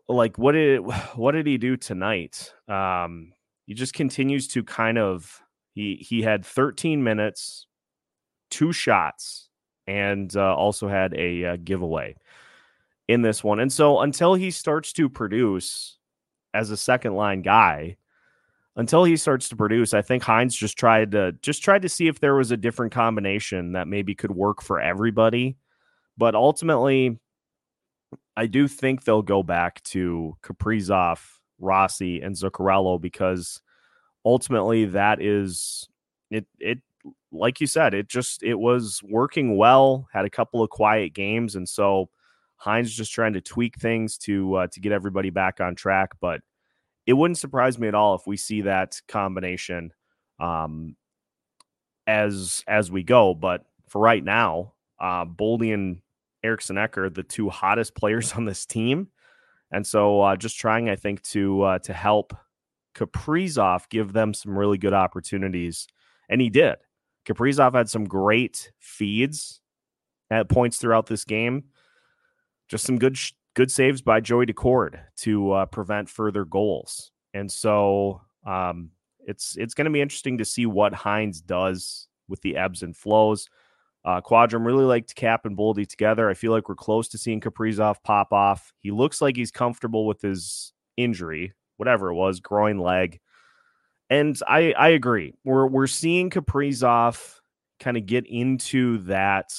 like 0.08 0.38
what 0.38 0.52
did 0.52 0.78
what 1.14 1.32
did 1.32 1.46
he 1.46 1.58
do 1.58 1.76
tonight? 1.76 2.52
Um, 2.68 3.32
he 3.66 3.74
just 3.74 3.94
continues 3.94 4.48
to 4.48 4.62
kind 4.62 4.98
of 4.98 5.42
he 5.74 5.96
he 5.96 6.22
had 6.22 6.44
13 6.44 7.02
minutes, 7.02 7.66
two 8.50 8.72
shots, 8.72 9.48
and 9.86 10.34
uh, 10.36 10.54
also 10.54 10.88
had 10.88 11.14
a 11.14 11.44
uh, 11.44 11.56
giveaway 11.62 12.16
in 13.08 13.22
this 13.22 13.42
one. 13.42 13.58
And 13.58 13.72
so 13.72 14.00
until 14.00 14.34
he 14.34 14.50
starts 14.50 14.92
to 14.94 15.08
produce 15.08 15.96
as 16.54 16.70
a 16.70 16.76
second 16.76 17.14
line 17.14 17.42
guy, 17.42 17.96
until 18.76 19.02
he 19.02 19.16
starts 19.16 19.48
to 19.48 19.56
produce, 19.56 19.92
I 19.92 20.02
think 20.02 20.22
Hynes 20.22 20.56
just 20.56 20.78
tried 20.78 21.10
to 21.12 21.32
just 21.42 21.64
tried 21.64 21.82
to 21.82 21.88
see 21.88 22.06
if 22.06 22.20
there 22.20 22.36
was 22.36 22.52
a 22.52 22.56
different 22.56 22.92
combination 22.92 23.72
that 23.72 23.88
maybe 23.88 24.14
could 24.14 24.30
work 24.30 24.62
for 24.62 24.80
everybody. 24.80 25.56
But 26.16 26.34
ultimately, 26.34 27.18
I 28.36 28.46
do 28.46 28.68
think 28.68 29.02
they'll 29.02 29.22
go 29.22 29.42
back 29.42 29.82
to 29.84 30.36
Kaprizov, 30.42 31.18
Rossi, 31.58 32.20
and 32.20 32.36
Zuccarello 32.36 33.00
because 33.00 33.60
ultimately 34.24 34.84
that 34.84 35.20
is 35.20 35.88
it 36.30 36.46
it 36.60 36.78
like 37.32 37.60
you 37.60 37.66
said, 37.66 37.94
it 37.94 38.08
just 38.08 38.42
it 38.42 38.54
was 38.54 39.00
working 39.02 39.56
well, 39.56 40.08
had 40.12 40.24
a 40.24 40.30
couple 40.30 40.62
of 40.62 40.70
quiet 40.70 41.14
games, 41.14 41.56
and 41.56 41.68
so 41.68 42.10
Hynes 42.64 42.90
just 42.90 43.12
trying 43.12 43.34
to 43.34 43.40
tweak 43.40 43.78
things 43.78 44.18
to 44.18 44.54
uh, 44.54 44.66
to 44.68 44.80
get 44.80 44.92
everybody 44.92 45.30
back 45.30 45.60
on 45.60 45.74
track. 45.74 46.10
But 46.20 46.40
it 47.06 47.12
wouldn't 47.12 47.38
surprise 47.38 47.78
me 47.78 47.88
at 47.88 47.94
all 47.94 48.14
if 48.14 48.26
we 48.26 48.36
see 48.36 48.62
that 48.62 49.00
combination 49.08 49.92
um, 50.40 50.96
as 52.06 52.64
as 52.66 52.90
we 52.90 53.02
go. 53.02 53.34
But 53.34 53.64
for 53.88 54.00
right 54.00 54.22
now, 54.22 54.74
uh, 55.00 55.24
Boldy 55.24 55.72
and 55.72 56.00
Eriksson 56.42 56.76
Ecker, 56.76 57.12
the 57.12 57.22
two 57.22 57.48
hottest 57.48 57.94
players 57.94 58.32
on 58.34 58.44
this 58.44 58.66
team, 58.66 59.08
and 59.70 59.86
so 59.86 60.20
uh, 60.20 60.36
just 60.36 60.58
trying, 60.58 60.88
I 60.88 60.96
think, 60.96 61.22
to 61.24 61.62
uh, 61.62 61.78
to 61.80 61.92
help 61.92 62.36
Kaprizov 62.94 63.88
give 63.88 64.12
them 64.12 64.34
some 64.34 64.58
really 64.58 64.78
good 64.78 64.94
opportunities, 64.94 65.86
and 66.28 66.40
he 66.40 66.50
did. 66.50 66.76
Kaprizov 67.24 67.74
had 67.74 67.88
some 67.88 68.04
great 68.04 68.72
feeds 68.78 69.60
at 70.30 70.48
points 70.48 70.78
throughout 70.78 71.06
this 71.06 71.24
game 71.24 71.64
just 72.68 72.84
some 72.84 72.98
good 72.98 73.18
good 73.54 73.70
saves 73.70 74.02
by 74.02 74.20
Joey 74.20 74.46
Daccord 74.46 75.00
to 75.16 75.52
uh, 75.52 75.66
prevent 75.66 76.08
further 76.08 76.44
goals. 76.44 77.10
And 77.34 77.50
so 77.50 78.20
um, 78.46 78.90
it's 79.26 79.56
it's 79.56 79.74
going 79.74 79.86
to 79.86 79.90
be 79.90 80.00
interesting 80.00 80.38
to 80.38 80.44
see 80.44 80.66
what 80.66 80.92
Hynes 80.92 81.44
does 81.44 82.08
with 82.28 82.40
the 82.42 82.56
ebbs 82.56 82.82
and 82.82 82.96
flows. 82.96 83.48
Uh, 84.04 84.20
Quadrum 84.20 84.66
really 84.66 84.84
liked 84.84 85.14
Cap 85.16 85.44
and 85.44 85.56
Boldy 85.56 85.86
together. 85.86 86.30
I 86.30 86.34
feel 86.34 86.52
like 86.52 86.68
we're 86.68 86.76
close 86.76 87.08
to 87.08 87.18
seeing 87.18 87.40
Kaprizov 87.40 87.96
pop 88.04 88.32
off. 88.32 88.72
He 88.78 88.90
looks 88.90 89.20
like 89.20 89.36
he's 89.36 89.50
comfortable 89.50 90.06
with 90.06 90.22
his 90.22 90.72
injury, 90.96 91.52
whatever 91.76 92.10
it 92.10 92.14
was, 92.14 92.40
groin 92.40 92.78
leg. 92.78 93.20
And 94.08 94.38
I 94.46 94.72
I 94.72 94.90
agree. 94.90 95.34
We're 95.44 95.66
we're 95.66 95.86
seeing 95.88 96.30
Kaprizov 96.30 97.40
kind 97.80 97.96
of 97.96 98.06
get 98.06 98.26
into 98.26 98.98
that 98.98 99.52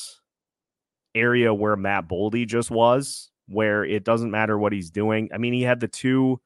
area 1.16 1.54
where 1.54 1.76
Matt 1.76 2.08
Boldy 2.08 2.48
just 2.48 2.72
was, 2.72 3.32
where 3.48 3.84
it 3.84 4.04
doesn't 4.04 4.32
matter 4.32 4.58
what 4.58 4.74
he's 4.74 4.92
doing. 4.92 5.30
I 5.34 5.38
mean, 5.38 5.54
he 5.54 5.64
had 5.64 5.80
the 5.80 5.88
two, 5.88 6.40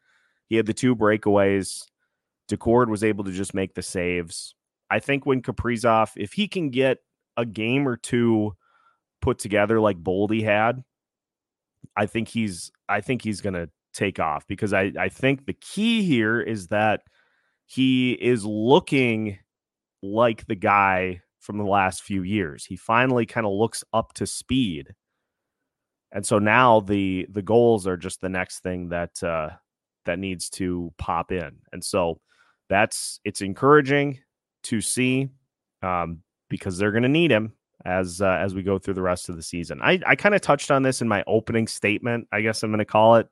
he 0.47 0.55
had 0.55 0.65
the 0.65 0.73
two 0.73 0.95
breakaways. 0.95 1.83
Daccord 2.49 2.87
was 2.87 3.03
able 3.03 3.23
to 3.23 3.31
just 3.31 3.53
make 3.53 3.73
the 3.73 3.81
saves. 3.81 4.55
I 4.89 4.99
think 4.99 5.25
when 5.25 5.41
Kaprizov, 5.41 6.11
if 6.17 6.33
he 6.33 6.47
can 6.47 6.69
get 6.69 6.99
a 7.37 7.45
game 7.45 7.87
or 7.87 7.97
two 7.97 8.55
put 9.21 9.39
together 9.39 9.79
like 9.79 10.03
Boldy 10.03 10.43
had, 10.43 10.83
I 11.95 12.05
think 12.05 12.27
he's 12.27 12.71
I 12.87 13.01
think 13.01 13.21
he's 13.21 13.41
gonna 13.41 13.69
take 13.93 14.19
off 14.19 14.45
because 14.47 14.73
I, 14.73 14.91
I 14.99 15.09
think 15.09 15.45
the 15.45 15.53
key 15.53 16.03
here 16.03 16.41
is 16.41 16.67
that 16.67 17.01
he 17.65 18.13
is 18.13 18.45
looking 18.45 19.39
like 20.01 20.45
the 20.47 20.55
guy 20.55 21.21
from 21.43 21.57
the 21.57 21.65
last 21.65 22.01
few 22.03 22.23
years. 22.23 22.65
He 22.65 22.75
finally 22.75 23.25
kind 23.25 23.45
of 23.45 23.51
looks 23.51 23.83
up 23.93 24.13
to 24.13 24.25
speed. 24.25 24.95
And 26.11 26.25
so 26.25 26.39
now 26.39 26.79
the 26.79 27.27
the 27.29 27.41
goals 27.41 27.85
are 27.85 27.97
just 27.97 28.21
the 28.21 28.29
next 28.29 28.59
thing 28.59 28.89
that 28.89 29.21
uh 29.21 29.49
that 30.05 30.19
needs 30.19 30.49
to 30.51 30.93
pop 30.97 31.31
in. 31.31 31.57
And 31.71 31.83
so 31.83 32.19
that's 32.69 33.19
it's 33.25 33.41
encouraging 33.41 34.19
to 34.63 34.79
see 34.79 35.29
um 35.81 36.23
because 36.49 36.77
they're 36.77 36.91
going 36.91 37.03
to 37.03 37.09
need 37.09 37.31
him 37.31 37.53
as 37.85 38.21
uh, 38.21 38.37
as 38.39 38.55
we 38.55 38.63
go 38.63 38.77
through 38.77 38.93
the 38.93 39.01
rest 39.01 39.27
of 39.27 39.35
the 39.35 39.43
season. 39.43 39.81
I 39.81 39.99
I 40.05 40.15
kind 40.15 40.35
of 40.35 40.41
touched 40.41 40.71
on 40.71 40.83
this 40.83 41.01
in 41.01 41.07
my 41.07 41.23
opening 41.27 41.67
statement, 41.67 42.27
I 42.31 42.41
guess 42.41 42.63
I'm 42.63 42.71
going 42.71 42.79
to 42.79 42.85
call 42.85 43.15
it. 43.15 43.27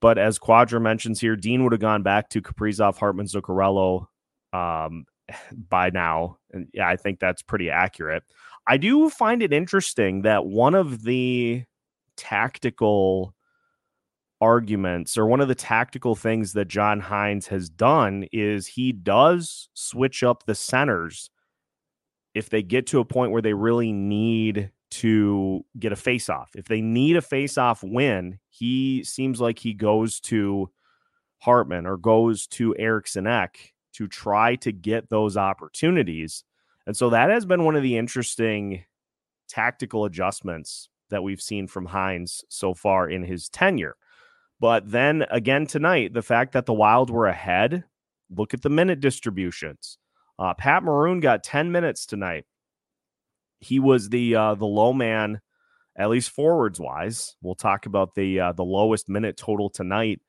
But 0.00 0.18
as 0.18 0.38
Quadra 0.38 0.80
mentions 0.80 1.20
here, 1.20 1.36
Dean 1.36 1.64
would 1.64 1.72
have 1.72 1.80
gone 1.80 2.02
back 2.02 2.28
to 2.30 2.42
Kaprizov, 2.42 2.98
Hartman, 2.98 3.26
Zuccarello, 3.26 4.06
um, 4.52 5.06
by 5.68 5.90
now. 5.90 6.38
And 6.52 6.68
yeah, 6.72 6.88
I 6.88 6.96
think 6.96 7.20
that's 7.20 7.42
pretty 7.42 7.70
accurate. 7.70 8.22
I 8.66 8.76
do 8.76 9.08
find 9.10 9.42
it 9.42 9.52
interesting 9.52 10.22
that 10.22 10.46
one 10.46 10.74
of 10.74 11.02
the 11.04 11.64
tactical 12.16 13.34
arguments 14.40 15.16
or 15.16 15.26
one 15.26 15.40
of 15.40 15.48
the 15.48 15.54
tactical 15.54 16.14
things 16.14 16.52
that 16.52 16.68
John 16.68 17.00
Hynes 17.00 17.46
has 17.46 17.68
done 17.68 18.26
is 18.32 18.66
he 18.66 18.92
does 18.92 19.68
switch 19.74 20.22
up 20.22 20.44
the 20.44 20.54
centers 20.54 21.30
if 22.34 22.50
they 22.50 22.62
get 22.62 22.86
to 22.88 23.00
a 23.00 23.04
point 23.04 23.32
where 23.32 23.40
they 23.40 23.54
really 23.54 23.92
need 23.92 24.70
to 24.90 25.64
get 25.78 25.90
a 25.92 25.96
face 25.96 26.28
off, 26.28 26.50
if 26.54 26.66
they 26.66 26.82
need 26.82 27.16
a 27.16 27.22
face 27.22 27.56
off 27.56 27.82
win, 27.82 28.38
he 28.50 29.02
seems 29.04 29.40
like 29.40 29.58
he 29.58 29.72
goes 29.72 30.20
to 30.20 30.70
Hartman 31.38 31.86
or 31.86 31.96
goes 31.96 32.46
to 32.48 32.76
Eriksson 32.78 33.26
Ek 33.26 33.72
to 33.96 34.06
try 34.06 34.56
to 34.56 34.72
get 34.72 35.08
those 35.08 35.36
opportunities. 35.36 36.44
And 36.86 36.96
so 36.96 37.10
that 37.10 37.30
has 37.30 37.46
been 37.46 37.64
one 37.64 37.76
of 37.76 37.82
the 37.82 37.96
interesting 37.96 38.84
tactical 39.48 40.04
adjustments 40.04 40.88
that 41.08 41.22
we've 41.22 41.40
seen 41.40 41.66
from 41.66 41.88
Hynes 41.88 42.42
so 42.48 42.74
far 42.74 43.08
in 43.08 43.22
his 43.22 43.48
tenure. 43.48 43.96
But 44.60 44.90
then 44.90 45.24
again 45.30 45.66
tonight, 45.66 46.12
the 46.12 46.22
fact 46.22 46.52
that 46.52 46.66
the 46.66 46.74
Wild 46.74 47.10
were 47.10 47.26
ahead, 47.26 47.84
look 48.30 48.52
at 48.54 48.62
the 48.62 48.70
minute 48.70 49.00
distributions. 49.00 49.98
Uh, 50.38 50.52
Pat 50.52 50.82
Maroon 50.82 51.20
got 51.20 51.42
10 51.42 51.72
minutes 51.72 52.04
tonight. 52.04 52.44
He 53.60 53.80
was 53.80 54.10
the 54.10 54.34
uh, 54.34 54.54
the 54.54 54.66
low 54.66 54.92
man, 54.92 55.40
at 55.96 56.10
least 56.10 56.30
forwards 56.30 56.78
wise. 56.78 57.36
We'll 57.40 57.54
talk 57.54 57.86
about 57.86 58.14
the 58.14 58.40
uh, 58.40 58.52
the 58.52 58.64
lowest 58.64 59.08
minute 59.08 59.38
total 59.38 59.70
tonight 59.70 60.20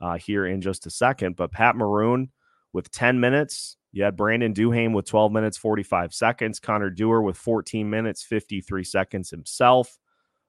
uh, 0.00 0.18
here 0.18 0.46
in 0.46 0.60
just 0.60 0.86
a 0.86 0.90
second. 0.90 1.34
But 1.34 1.50
Pat 1.50 1.74
Maroon 1.74 2.30
with 2.76 2.90
10 2.90 3.18
minutes. 3.18 3.78
You 3.90 4.04
had 4.04 4.18
Brandon 4.18 4.52
Duhaime 4.52 4.92
with 4.92 5.06
12 5.06 5.32
minutes, 5.32 5.56
45 5.56 6.12
seconds. 6.12 6.60
Connor 6.60 6.90
Dewar 6.90 7.22
with 7.22 7.38
14 7.38 7.88
minutes, 7.88 8.22
53 8.22 8.84
seconds 8.84 9.30
himself. 9.30 9.98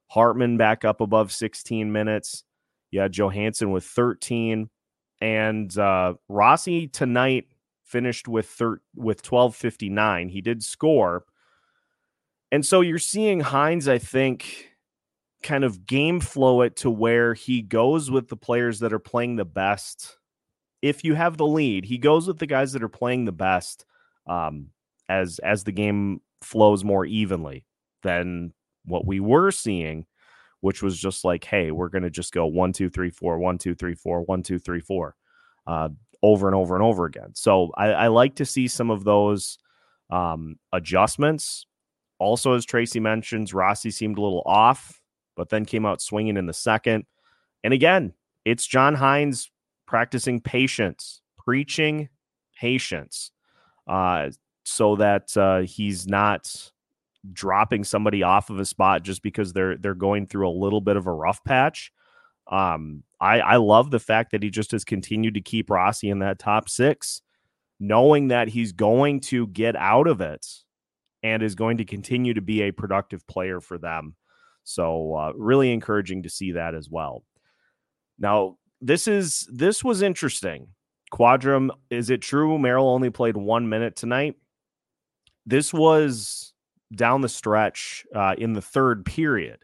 Hartman 0.08 0.58
back 0.58 0.84
up 0.84 1.00
above 1.00 1.32
16 1.32 1.90
minutes. 1.90 2.44
You 2.92 3.00
had 3.00 3.13
Johansson 3.13 3.72
with 3.72 3.86
13. 3.86 4.70
And 5.22 5.78
uh, 5.78 6.16
Rossi 6.28 6.90
tonight 6.90 7.46
finished 7.86 8.28
with 8.28 8.48
thir- 8.48 8.82
with 8.94 9.26
1259. 9.26 10.28
He 10.28 10.42
did 10.42 10.62
score. 10.62 11.24
And 12.52 12.66
so 12.66 12.82
you're 12.82 13.00
seeing 13.00 13.42
Hynes, 13.42 13.88
I 13.88 14.00
think, 14.00 14.72
kind 15.44 15.63
of 15.63 15.86
game 15.86 16.20
flow 16.20 16.60
it 16.60 16.76
to 16.78 16.90
where 16.92 17.34
he 17.34 17.62
goes 17.62 18.12
with 18.12 18.28
the 18.28 18.36
players 18.36 18.80
that 18.80 18.92
are 18.92 19.00
playing 19.00 19.38
the 19.38 19.46
best. 19.46 20.18
If 20.82 21.04
you 21.04 21.16
have 21.16 21.38
the 21.38 21.48
lead, 21.48 21.86
he 21.86 21.98
goes 21.98 22.28
with 22.28 22.38
the 22.38 22.48
guys 22.48 22.74
that 22.74 22.84
are 22.84 22.90
playing 22.90 23.26
the 23.26 23.32
best 23.32 23.86
um, 24.28 24.68
as 25.10 25.40
as 25.40 25.63
the 25.63 25.72
game 25.72 26.22
flows 26.42 26.84
more 26.84 27.06
evenly 27.06 27.66
than 28.04 28.54
what 28.86 29.06
we 29.06 29.20
were 29.20 29.52
seeing, 29.52 30.06
which 30.62 30.82
was 30.84 30.98
just 31.00 31.26
like, 31.26 31.44
hey, 31.44 31.72
we're 31.72 31.90
gonna 31.90 32.10
just 32.10 32.34
go 32.34 32.46
one, 32.46 32.74
two, 32.74 32.90
three, 32.90 33.10
four, 33.10 33.40
one, 33.40 33.58
two, 33.58 33.76
three, 33.76 33.96
four, 33.96 34.22
one, 34.22 34.44
two, 34.44 34.60
three, 34.60 34.82
four, 34.82 35.16
uh, 35.66 35.90
over 36.22 36.48
and 36.48 36.56
over 36.56 36.76
and 36.76 36.84
over 36.84 37.06
again. 37.06 37.32
So 37.34 37.72
I, 37.76 37.88
I 37.88 38.08
like 38.08 38.36
to 38.36 38.46
see 38.46 38.68
some 38.68 38.92
of 38.92 39.04
those 39.04 39.58
um, 40.10 40.58
adjustments. 40.74 41.66
Also, 42.20 42.54
as 42.54 42.66
Tracy 42.66 43.00
mentions, 43.00 43.54
Rossi 43.54 43.92
seemed 43.92 44.18
a 44.18 44.22
little 44.22 44.44
off, 44.46 45.02
but 45.36 45.50
then 45.50 45.66
came 45.66 45.86
out 45.86 46.02
swinging 46.02 46.38
in 46.38 46.48
the 46.48 46.54
second. 46.54 47.06
And 47.63 47.74
again, 47.74 48.13
it's 48.46 48.66
John 48.66 48.96
Hynes 48.96 49.50
practicing 49.88 50.41
patience, 50.41 51.21
preaching 51.38 52.10
patience, 52.60 53.32
uh, 53.88 54.30
so 54.63 54.97
that 54.97 55.36
uh, 55.38 55.62
he's 55.62 56.08
not 56.08 56.71
dropping 57.34 57.84
somebody 57.84 58.23
off 58.23 58.50
of 58.50 58.60
a 58.60 58.65
spot 58.65 59.04
just 59.04 59.23
because 59.23 59.54
they're 59.54 59.78
they're 59.78 59.95
going 59.95 60.28
through 60.28 60.47
a 60.47 60.52
little 60.52 60.82
bit 60.82 60.97
of 60.97 61.08
a 61.08 61.12
rough 61.12 61.43
patch. 61.43 61.91
Um, 62.50 63.04
I 63.19 63.39
I 63.39 63.56
love 63.58 63.91
the 63.91 64.00
fact 64.00 64.32
that 64.32 64.43
he 64.43 64.50
just 64.50 64.71
has 64.71 64.84
continued 64.84 65.34
to 65.34 65.41
keep 65.41 65.69
Rossi 65.69 66.10
in 66.10 66.19
that 66.19 66.39
top 66.39 66.69
six, 66.69 67.21
knowing 67.80 68.28
that 68.30 68.50
he's 68.50 68.71
going 68.71 69.21
to 69.21 69.47
get 69.47 69.76
out 69.76 70.08
of 70.08 70.21
it 70.21 70.45
and 71.23 71.41
is 71.41 71.56
going 71.56 71.78
to 71.78 71.86
continue 71.86 72.34
to 72.34 72.41
be 72.41 72.62
a 72.62 72.71
productive 72.71 73.26
player 73.28 73.60
for 73.60 73.78
them. 73.78 74.15
So 74.63 75.15
uh, 75.15 75.32
really 75.36 75.71
encouraging 75.71 76.23
to 76.23 76.30
see 76.30 76.52
that 76.54 76.76
as 76.76 76.89
well. 76.89 77.23
Now 78.19 78.58
this 78.82 79.08
is 79.08 79.48
this 79.52 79.84
was 79.84 80.02
interesting. 80.02 80.68
Quadrum, 81.12 81.72
is 81.90 82.10
it 82.10 82.22
true 82.22 82.58
Merrill 82.60 82.90
only 82.90 83.10
played 83.10 83.38
one 83.38 83.70
minute 83.70 83.96
tonight? 83.96 84.36
This 85.46 85.74
was 85.74 86.54
down 86.94 87.22
the 87.22 87.30
stretch 87.30 88.06
uh, 88.13 88.36
in 88.38 88.54
the 88.54 88.62
third 88.62 89.06
period. 89.06 89.60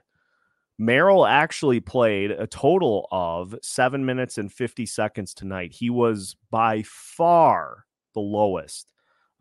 Merrill 0.79 1.25
actually 1.25 1.79
played 1.79 2.31
a 2.31 2.47
total 2.47 3.07
of 3.11 3.55
seven 3.61 4.05
minutes 4.05 4.37
and 4.37 4.51
50 4.51 4.85
seconds 4.85 5.33
tonight. 5.33 5.71
He 5.73 5.89
was 5.89 6.35
by 6.49 6.83
far 6.83 7.85
the 8.13 8.21
lowest 8.21 8.87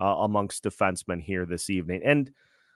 uh, 0.01 0.05
amongst 0.05 0.65
defensemen 0.65 1.23
here 1.23 1.47
this 1.47 1.71
evening. 1.71 2.03
And 2.05 2.33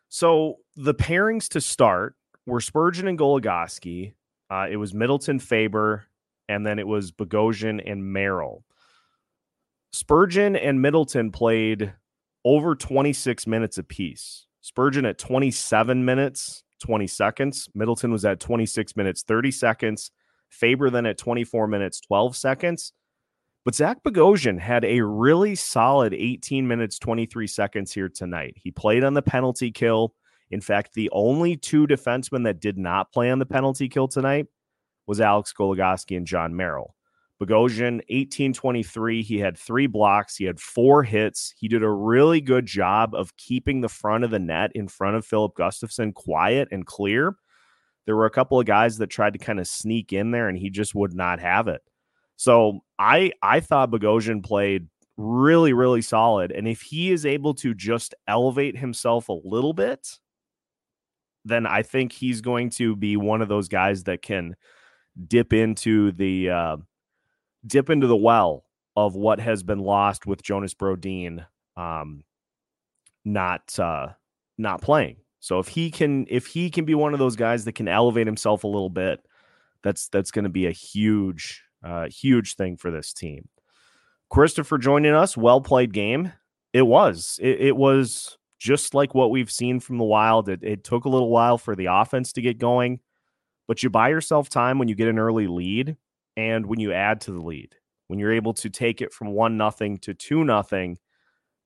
so 0.09 0.57
the 0.75 0.95
pairings 0.95 1.49
to 1.51 1.61
start 1.61 2.15
were 2.47 2.61
Spurgeon 2.61 3.09
and 3.09 3.19
Goligoski. 3.19 4.15
Uh, 4.49 4.67
it 4.71 4.77
was 4.77 4.95
Middleton 4.95 5.39
Faber, 5.39 6.07
and 6.49 6.67
then 6.67 6.79
it 6.79 6.87
was 6.87 7.13
Bogosian 7.13 7.83
and 7.85 8.13
Merrill. 8.13 8.65
Spurgeon 9.93 10.57
and 10.57 10.83
Middleton 10.83 11.31
played 11.33 11.93
over 12.45 12.75
26 12.75 13.47
minutes 13.47 13.79
apiece. 13.79 14.47
Spurgeon 14.61 15.07
at 15.07 15.19
27 15.19 16.05
minutes, 16.05 16.65
20 16.81 17.07
seconds. 17.07 17.69
Middleton 17.75 18.13
was 18.13 18.25
at 18.25 18.41
26 18.41 18.97
minutes, 18.97 19.23
30 19.23 19.51
seconds. 19.51 20.11
Faber 20.51 20.91
then 20.91 21.07
at 21.07 21.19
24 21.19 21.67
minutes, 21.67 22.01
12 22.01 22.37
seconds. 22.37 22.93
But 23.65 23.75
Zach 23.75 24.03
Bogosian 24.05 24.61
had 24.61 24.85
a 24.85 25.01
really 25.01 25.57
solid 25.57 26.15
18 26.15 26.69
minutes, 26.69 26.99
23 26.99 27.47
seconds 27.47 27.93
here 27.93 28.09
tonight. 28.09 28.55
He 28.57 28.71
played 28.71 29.03
on 29.03 29.15
the 29.15 29.23
penalty 29.23 29.73
kill. 29.73 30.15
In 30.53 30.61
fact, 30.61 30.95
the 30.95 31.11
only 31.13 31.57
two 31.57 31.87
defensemen 31.87 32.45
that 32.45 32.61
did 32.61 32.79
not 32.79 33.13
play 33.13 33.31
on 33.31 33.41
the 33.41 33.47
penalty 33.47 33.89
kill 33.89 34.07
tonight 34.07 34.47
was 35.07 35.21
Alex 35.21 35.53
Goligoski 35.53 36.17
and 36.17 36.27
John 36.27 36.55
Merrill. 36.55 36.95
Bogosian, 37.41 37.97
1823. 38.09 39.23
He 39.23 39.39
had 39.39 39.59
three 39.59 39.87
blocks. 39.87 40.37
He 40.37 40.45
had 40.45 40.59
four 40.59 41.03
hits. 41.03 41.55
He 41.59 41.69
did 41.69 41.83
a 41.83 41.91
really 41.91 42.41
good 42.41 42.65
job 42.65 43.15
of 43.15 43.37
keeping 43.37 43.83
the 43.83 43.91
front 43.91 44.25
of 44.25 44.31
the 44.31 44.39
net 44.39 44.73
in 44.75 44.89
front 44.89 45.17
of 45.17 45.27
Filip 45.27 45.55
Gustavsson 45.55 46.15
quiet 46.15 46.69
and 46.71 46.87
clear. 46.87 47.37
There 48.07 48.17
were 48.17 48.27
a 48.27 48.31
couple 48.31 48.59
of 48.59 48.67
guys 48.67 48.97
that 48.99 49.09
tried 49.09 49.35
to 49.35 49.39
kind 49.39 49.61
of 49.61 49.67
sneak 49.67 50.13
in 50.13 50.31
there, 50.31 50.49
and 50.49 50.57
he 50.57 50.71
just 50.71 50.95
would 50.95 51.13
not 51.13 51.41
have 51.41 51.69
it. 51.69 51.83
So 52.37 52.81
I 52.99 53.33
I 53.43 53.61
thought 53.61 53.91
Bogosian 53.91 54.43
played 54.43 54.89
really, 55.17 55.73
really 55.73 56.03
solid. 56.03 56.53
And 56.53 56.69
if 56.69 56.83
he 56.83 57.11
is 57.11 57.27
able 57.27 57.55
to 57.55 57.75
just 57.75 58.15
elevate 58.29 58.77
himself 58.77 59.29
a 59.29 59.41
little 59.45 59.73
bit, 59.73 60.19
then 61.45 61.67
I 61.67 61.83
think 61.83 62.13
he's 62.13 62.41
going 62.41 62.71
to 62.71 62.97
be 62.97 63.17
one 63.17 63.41
of 63.41 63.49
those 63.49 63.69
guys 63.69 64.05
that 64.05 64.23
can 64.23 64.57
dip 65.27 65.53
into 65.53 66.13
the 66.13 66.51
uh, 66.51 66.77
dip 67.67 67.91
into 67.91 68.07
the 68.07 68.17
well 68.17 68.65
of 68.97 69.15
what 69.15 69.41
has 69.41 69.63
been 69.63 69.79
lost 69.79 70.27
with 70.27 70.43
Jonas 70.43 70.75
Brodin 70.75 71.47
um, 71.77 72.25
not 73.25 73.79
uh, 73.79 74.09
not 74.59 74.81
playing. 74.81 75.17
So 75.41 75.59
if 75.59 75.69
he 75.69 75.91
can 75.91 76.27
if 76.29 76.47
he 76.47 76.71
can 76.71 76.85
be 76.85 76.95
one 76.95 77.13
of 77.13 77.19
those 77.19 77.37
guys 77.37 77.65
that 77.65 77.75
can 77.75 77.89
elevate 77.89 78.27
himself 78.27 78.65
a 78.65 78.69
little 78.69 78.91
bit, 78.91 79.21
that's 79.83 80.09
that's 80.09 80.31
going 80.31 80.45
to 80.45 80.51
be 80.51 80.67
a 80.67 80.73
huge 80.73 81.63
uh, 81.85 82.09
huge 82.09 82.55
thing 82.55 82.77
for 82.77 82.91
this 82.91 83.13
team. 83.13 83.49
Christopher 84.31 84.79
joining 84.79 85.15
us, 85.15 85.37
well 85.37 85.61
played 85.61 85.93
game. 85.93 86.33
It 86.73 86.83
was. 86.83 87.39
It, 87.41 87.61
it, 87.61 87.77
was 87.77 88.37
just 88.59 88.93
like 88.93 89.15
what 89.15 89.31
we've 89.31 89.51
seen 89.51 89.81
from 89.81 89.99
the 89.99 90.05
Wild. 90.05 90.49
It, 90.49 90.63
it 90.63 90.85
took 90.85 91.05
a 91.05 91.09
little 91.09 91.31
while 91.31 91.57
for 91.59 91.75
the 91.75 91.87
offense 91.87 92.33
to 92.33 92.43
get 92.43 92.59
going, 92.59 93.01
but 93.69 93.83
you 93.83 93.91
buy 93.91 94.09
yourself 94.09 94.49
time 94.49 94.79
when 94.79 94.89
you 94.89 94.95
get 94.95 95.09
an 95.09 95.19
early 95.19 95.47
lead 95.47 95.97
and 96.37 96.67
when 96.67 96.81
you 96.81 96.93
add 96.93 97.21
to 97.23 97.33
the 97.33 97.41
lead, 97.41 97.75
when 98.09 98.19
you're 98.19 98.33
able 98.33 98.55
to 98.55 98.71
take 98.71 99.01
it 99.01 99.13
from 99.13 99.29
one 99.29 99.57
nothing 99.57 99.99
to 99.99 100.15
two 100.15 100.45
nothing, 100.45 100.99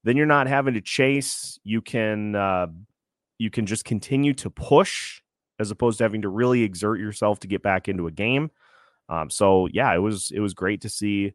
then 0.04 0.16
you're 0.16 0.26
not 0.26 0.46
having 0.46 0.74
to 0.74 0.80
chase. 0.80 1.58
You 1.64 1.82
can 1.82 2.34
uh, 2.34 2.68
you 3.38 3.50
can 3.50 3.66
just 3.66 3.84
continue 3.84 4.34
to 4.34 4.50
push 4.50 5.20
as 5.58 5.70
opposed 5.70 5.98
to 5.98 6.04
having 6.04 6.22
to 6.22 6.28
really 6.28 6.62
exert 6.62 6.98
yourself 6.98 7.40
to 7.40 7.46
get 7.46 7.62
back 7.62 7.88
into 7.88 8.06
a 8.06 8.10
game. 8.10 8.50
Um, 9.08 9.28
so 9.28 9.68
yeah, 9.72 9.94
it 9.94 9.98
was 9.98 10.30
it 10.34 10.40
was 10.40 10.54
great 10.54 10.80
to 10.82 10.88
see 10.88 11.34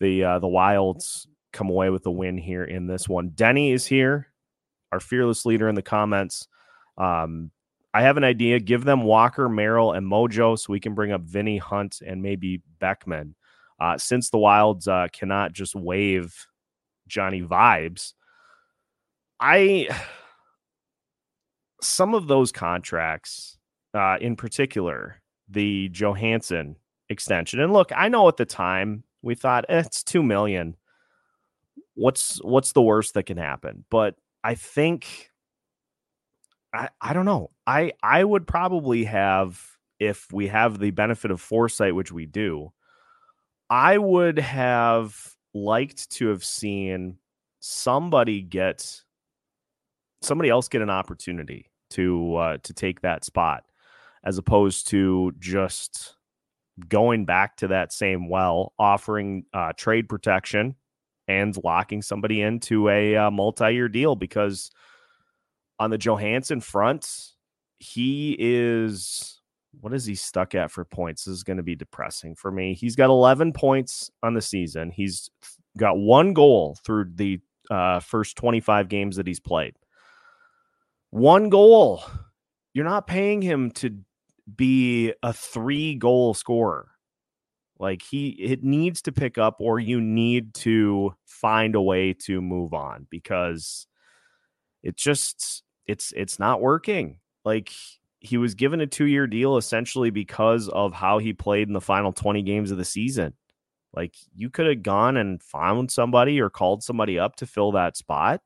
the 0.00 0.24
uh, 0.24 0.38
the 0.38 0.48
Wilds 0.48 1.26
come 1.52 1.70
away 1.70 1.88
with 1.88 2.02
the 2.02 2.10
win 2.10 2.36
here 2.36 2.64
in 2.64 2.86
this 2.86 3.08
one. 3.08 3.30
Denny 3.30 3.72
is 3.72 3.86
here, 3.86 4.26
our 4.92 5.00
fearless 5.00 5.46
leader 5.46 5.68
in 5.68 5.76
the 5.76 5.82
comments. 5.82 6.48
Um, 6.98 7.50
I 7.94 8.02
have 8.02 8.16
an 8.16 8.24
idea. 8.24 8.58
Give 8.58 8.84
them 8.84 9.04
Walker, 9.04 9.48
Merrill, 9.48 9.92
and 9.92 10.04
Mojo 10.04 10.58
so 10.58 10.72
we 10.72 10.80
can 10.80 10.94
bring 10.94 11.12
up 11.12 11.22
Vinny 11.22 11.58
Hunt 11.58 12.02
and 12.04 12.20
maybe 12.20 12.60
Beckman. 12.80 13.36
Uh, 13.80 13.96
since 13.96 14.30
the 14.30 14.38
Wilds 14.38 14.88
uh, 14.88 15.06
cannot 15.12 15.52
just 15.52 15.76
wave 15.76 16.46
Johnny 17.06 17.40
vibes, 17.40 18.14
I 19.38 19.88
some 21.80 22.14
of 22.14 22.26
those 22.26 22.50
contracts, 22.50 23.58
uh, 23.94 24.16
in 24.20 24.36
particular, 24.36 25.20
the 25.48 25.88
Johansson 25.90 26.76
extension. 27.08 27.60
And 27.60 27.72
look, 27.72 27.92
I 27.94 28.08
know 28.08 28.26
at 28.26 28.36
the 28.36 28.44
time 28.44 29.04
we 29.22 29.34
thought 29.34 29.66
eh, 29.68 29.80
it's 29.80 30.02
two 30.02 30.22
million. 30.22 30.76
What's 31.94 32.42
what's 32.42 32.72
the 32.72 32.82
worst 32.82 33.14
that 33.14 33.24
can 33.24 33.36
happen? 33.36 33.84
But 33.88 34.16
I 34.42 34.56
think 34.56 35.30
I, 36.72 36.88
I 37.00 37.12
don't 37.12 37.24
know. 37.24 37.50
I 37.66 37.92
I 38.02 38.24
would 38.24 38.46
probably 38.46 39.04
have 39.04 39.60
if 39.98 40.30
we 40.32 40.48
have 40.48 40.78
the 40.78 40.90
benefit 40.90 41.30
of 41.30 41.40
foresight, 41.40 41.94
which 41.94 42.12
we 42.12 42.26
do. 42.26 42.72
I 43.70 43.98
would 43.98 44.38
have 44.38 45.34
liked 45.54 46.10
to 46.10 46.28
have 46.28 46.44
seen 46.44 47.18
somebody 47.60 48.42
get 48.42 49.02
somebody 50.20 50.50
else 50.50 50.68
get 50.68 50.82
an 50.82 50.90
opportunity 50.90 51.70
to 51.90 52.34
uh, 52.36 52.56
to 52.62 52.72
take 52.72 53.00
that 53.00 53.24
spot 53.24 53.64
as 54.24 54.38
opposed 54.38 54.88
to 54.88 55.32
just 55.38 56.16
going 56.88 57.24
back 57.24 57.56
to 57.56 57.68
that 57.68 57.92
same 57.92 58.28
well 58.28 58.72
offering 58.78 59.44
uh, 59.54 59.72
trade 59.76 60.08
protection 60.08 60.74
and 61.28 61.56
locking 61.62 62.02
somebody 62.02 62.42
into 62.42 62.88
a 62.88 63.16
uh, 63.16 63.30
multi-year 63.30 63.88
deal 63.88 64.16
because 64.16 64.70
on 65.78 65.90
the 65.90 65.98
Johansson 65.98 66.60
front 66.60 67.33
he 67.78 68.36
is 68.38 69.40
what 69.80 69.94
is 69.94 70.04
he 70.04 70.14
stuck 70.14 70.54
at 70.54 70.70
for 70.70 70.84
points? 70.84 71.24
This 71.24 71.34
is 71.34 71.42
going 71.42 71.56
to 71.56 71.62
be 71.62 71.74
depressing 71.74 72.34
for 72.34 72.50
me. 72.50 72.74
He's 72.74 72.96
got 72.96 73.10
11 73.10 73.52
points 73.52 74.10
on 74.22 74.34
the 74.34 74.42
season. 74.42 74.90
He's 74.90 75.30
got 75.76 75.98
one 75.98 76.32
goal 76.32 76.76
through 76.84 77.10
the 77.14 77.40
uh, 77.70 78.00
first 78.00 78.36
25 78.36 78.88
games 78.88 79.16
that 79.16 79.26
he's 79.26 79.40
played. 79.40 79.74
One 81.10 81.48
goal. 81.48 82.02
You're 82.72 82.84
not 82.84 83.06
paying 83.06 83.40
him 83.40 83.70
to 83.72 83.98
be 84.56 85.12
a 85.22 85.32
three 85.32 85.94
goal 85.94 86.34
scorer. 86.34 86.88
Like 87.78 88.02
he, 88.02 88.28
it 88.30 88.62
needs 88.62 89.02
to 89.02 89.12
pick 89.12 89.36
up, 89.36 89.56
or 89.58 89.78
you 89.78 90.00
need 90.00 90.54
to 90.54 91.14
find 91.26 91.74
a 91.74 91.82
way 91.82 92.12
to 92.24 92.40
move 92.40 92.72
on 92.72 93.06
because 93.10 93.86
it 94.82 94.96
just, 94.96 95.62
it's, 95.86 96.12
it's 96.16 96.38
not 96.38 96.60
working. 96.60 97.18
Like 97.44 97.72
he 98.20 98.36
was 98.36 98.54
given 98.54 98.80
a 98.80 98.86
two 98.86 99.06
year 99.06 99.26
deal 99.26 99.56
essentially 99.56 100.10
because 100.10 100.68
of 100.68 100.92
how 100.92 101.18
he 101.18 101.32
played 101.32 101.68
in 101.68 101.74
the 101.74 101.80
final 101.80 102.12
20 102.12 102.42
games 102.42 102.70
of 102.70 102.78
the 102.78 102.84
season. 102.84 103.34
Like 103.94 104.14
you 104.34 104.50
could 104.50 104.66
have 104.66 104.82
gone 104.82 105.16
and 105.16 105.42
found 105.42 105.90
somebody 105.90 106.40
or 106.40 106.50
called 106.50 106.82
somebody 106.82 107.18
up 107.18 107.36
to 107.36 107.46
fill 107.46 107.72
that 107.72 107.96
spot 107.96 108.40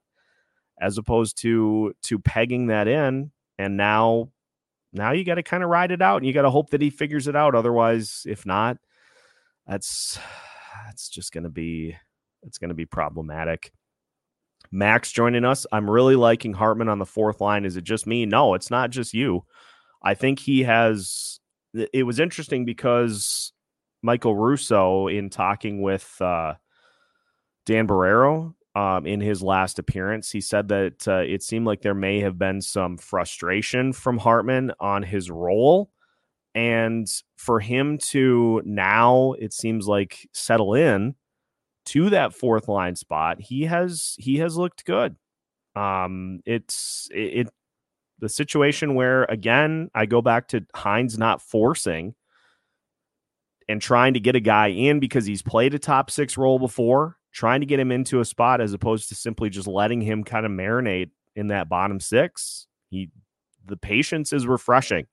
as 0.80 0.98
opposed 0.98 1.38
to 1.38 1.94
to 2.02 2.18
pegging 2.18 2.68
that 2.68 2.86
in 2.86 3.32
and 3.58 3.76
now 3.76 4.30
now 4.92 5.12
you 5.12 5.24
got 5.24 5.34
to 5.34 5.42
kind 5.42 5.64
of 5.64 5.70
ride 5.70 5.90
it 5.90 6.00
out 6.00 6.18
and 6.18 6.26
you 6.26 6.32
got 6.32 6.42
to 6.42 6.50
hope 6.50 6.70
that 6.70 6.80
he 6.80 6.90
figures 6.90 7.26
it 7.26 7.34
out 7.34 7.54
otherwise 7.54 8.22
if 8.26 8.46
not 8.46 8.76
that's 9.66 10.18
that's 10.86 11.08
just 11.08 11.32
going 11.32 11.44
to 11.44 11.50
be 11.50 11.96
it's 12.42 12.58
going 12.58 12.68
to 12.68 12.74
be 12.74 12.86
problematic. 12.86 13.72
Max 14.70 15.12
joining 15.12 15.44
us. 15.44 15.66
I'm 15.72 15.90
really 15.90 16.16
liking 16.16 16.52
Hartman 16.52 16.88
on 16.88 16.98
the 16.98 17.06
fourth 17.06 17.40
line. 17.40 17.64
Is 17.64 17.76
it 17.76 17.84
just 17.84 18.06
me? 18.06 18.26
No, 18.26 18.54
it's 18.54 18.70
not 18.70 18.90
just 18.90 19.14
you. 19.14 19.44
I 20.02 20.14
think 20.14 20.38
he 20.38 20.62
has. 20.62 21.40
It 21.92 22.04
was 22.04 22.18
interesting 22.18 22.64
because 22.64 23.52
Michael 24.02 24.36
Russo, 24.36 25.08
in 25.08 25.30
talking 25.30 25.82
with 25.82 26.20
uh, 26.20 26.54
Dan 27.66 27.86
Barreiro 27.86 28.54
um, 28.74 29.06
in 29.06 29.20
his 29.20 29.42
last 29.42 29.78
appearance, 29.78 30.30
he 30.30 30.40
said 30.40 30.68
that 30.68 31.08
uh, 31.08 31.24
it 31.26 31.42
seemed 31.42 31.66
like 31.66 31.82
there 31.82 31.94
may 31.94 32.20
have 32.20 32.38
been 32.38 32.60
some 32.60 32.96
frustration 32.96 33.92
from 33.92 34.18
Hartman 34.18 34.72
on 34.80 35.02
his 35.02 35.30
role. 35.30 35.90
And 36.54 37.06
for 37.36 37.60
him 37.60 37.98
to 37.98 38.62
now, 38.64 39.34
it 39.38 39.52
seems 39.52 39.86
like 39.86 40.28
settle 40.32 40.74
in 40.74 41.14
to 41.88 42.10
that 42.10 42.34
fourth 42.34 42.68
line 42.68 42.96
spot, 42.96 43.40
he 43.40 43.64
has 43.64 44.14
he 44.18 44.38
has 44.38 44.56
looked 44.56 44.84
good. 44.84 45.16
Um, 45.76 46.40
it's 46.44 47.08
it, 47.12 47.46
it 47.46 47.48
the 48.20 48.28
situation 48.28 48.94
where 48.94 49.24
again 49.24 49.90
I 49.94 50.06
go 50.06 50.22
back 50.22 50.48
to 50.48 50.62
Hynes 50.74 51.18
not 51.18 51.40
forcing 51.40 52.14
and 53.68 53.80
trying 53.80 54.14
to 54.14 54.20
get 54.20 54.36
a 54.36 54.40
guy 54.40 54.68
in 54.68 54.98
because 54.98 55.26
he's 55.26 55.42
played 55.42 55.74
a 55.74 55.78
top 55.78 56.10
six 56.10 56.36
role 56.36 56.58
before, 56.58 57.16
trying 57.32 57.60
to 57.60 57.66
get 57.66 57.78
him 57.78 57.92
into 57.92 58.20
a 58.20 58.24
spot 58.24 58.60
as 58.60 58.72
opposed 58.72 59.08
to 59.10 59.14
simply 59.14 59.50
just 59.50 59.68
letting 59.68 60.00
him 60.00 60.24
kind 60.24 60.46
of 60.46 60.52
marinate 60.52 61.10
in 61.36 61.48
that 61.48 61.68
bottom 61.68 62.00
six. 62.00 62.66
He 62.90 63.10
the 63.64 63.76
patience 63.76 64.32
is 64.32 64.46
refreshing 64.46 65.06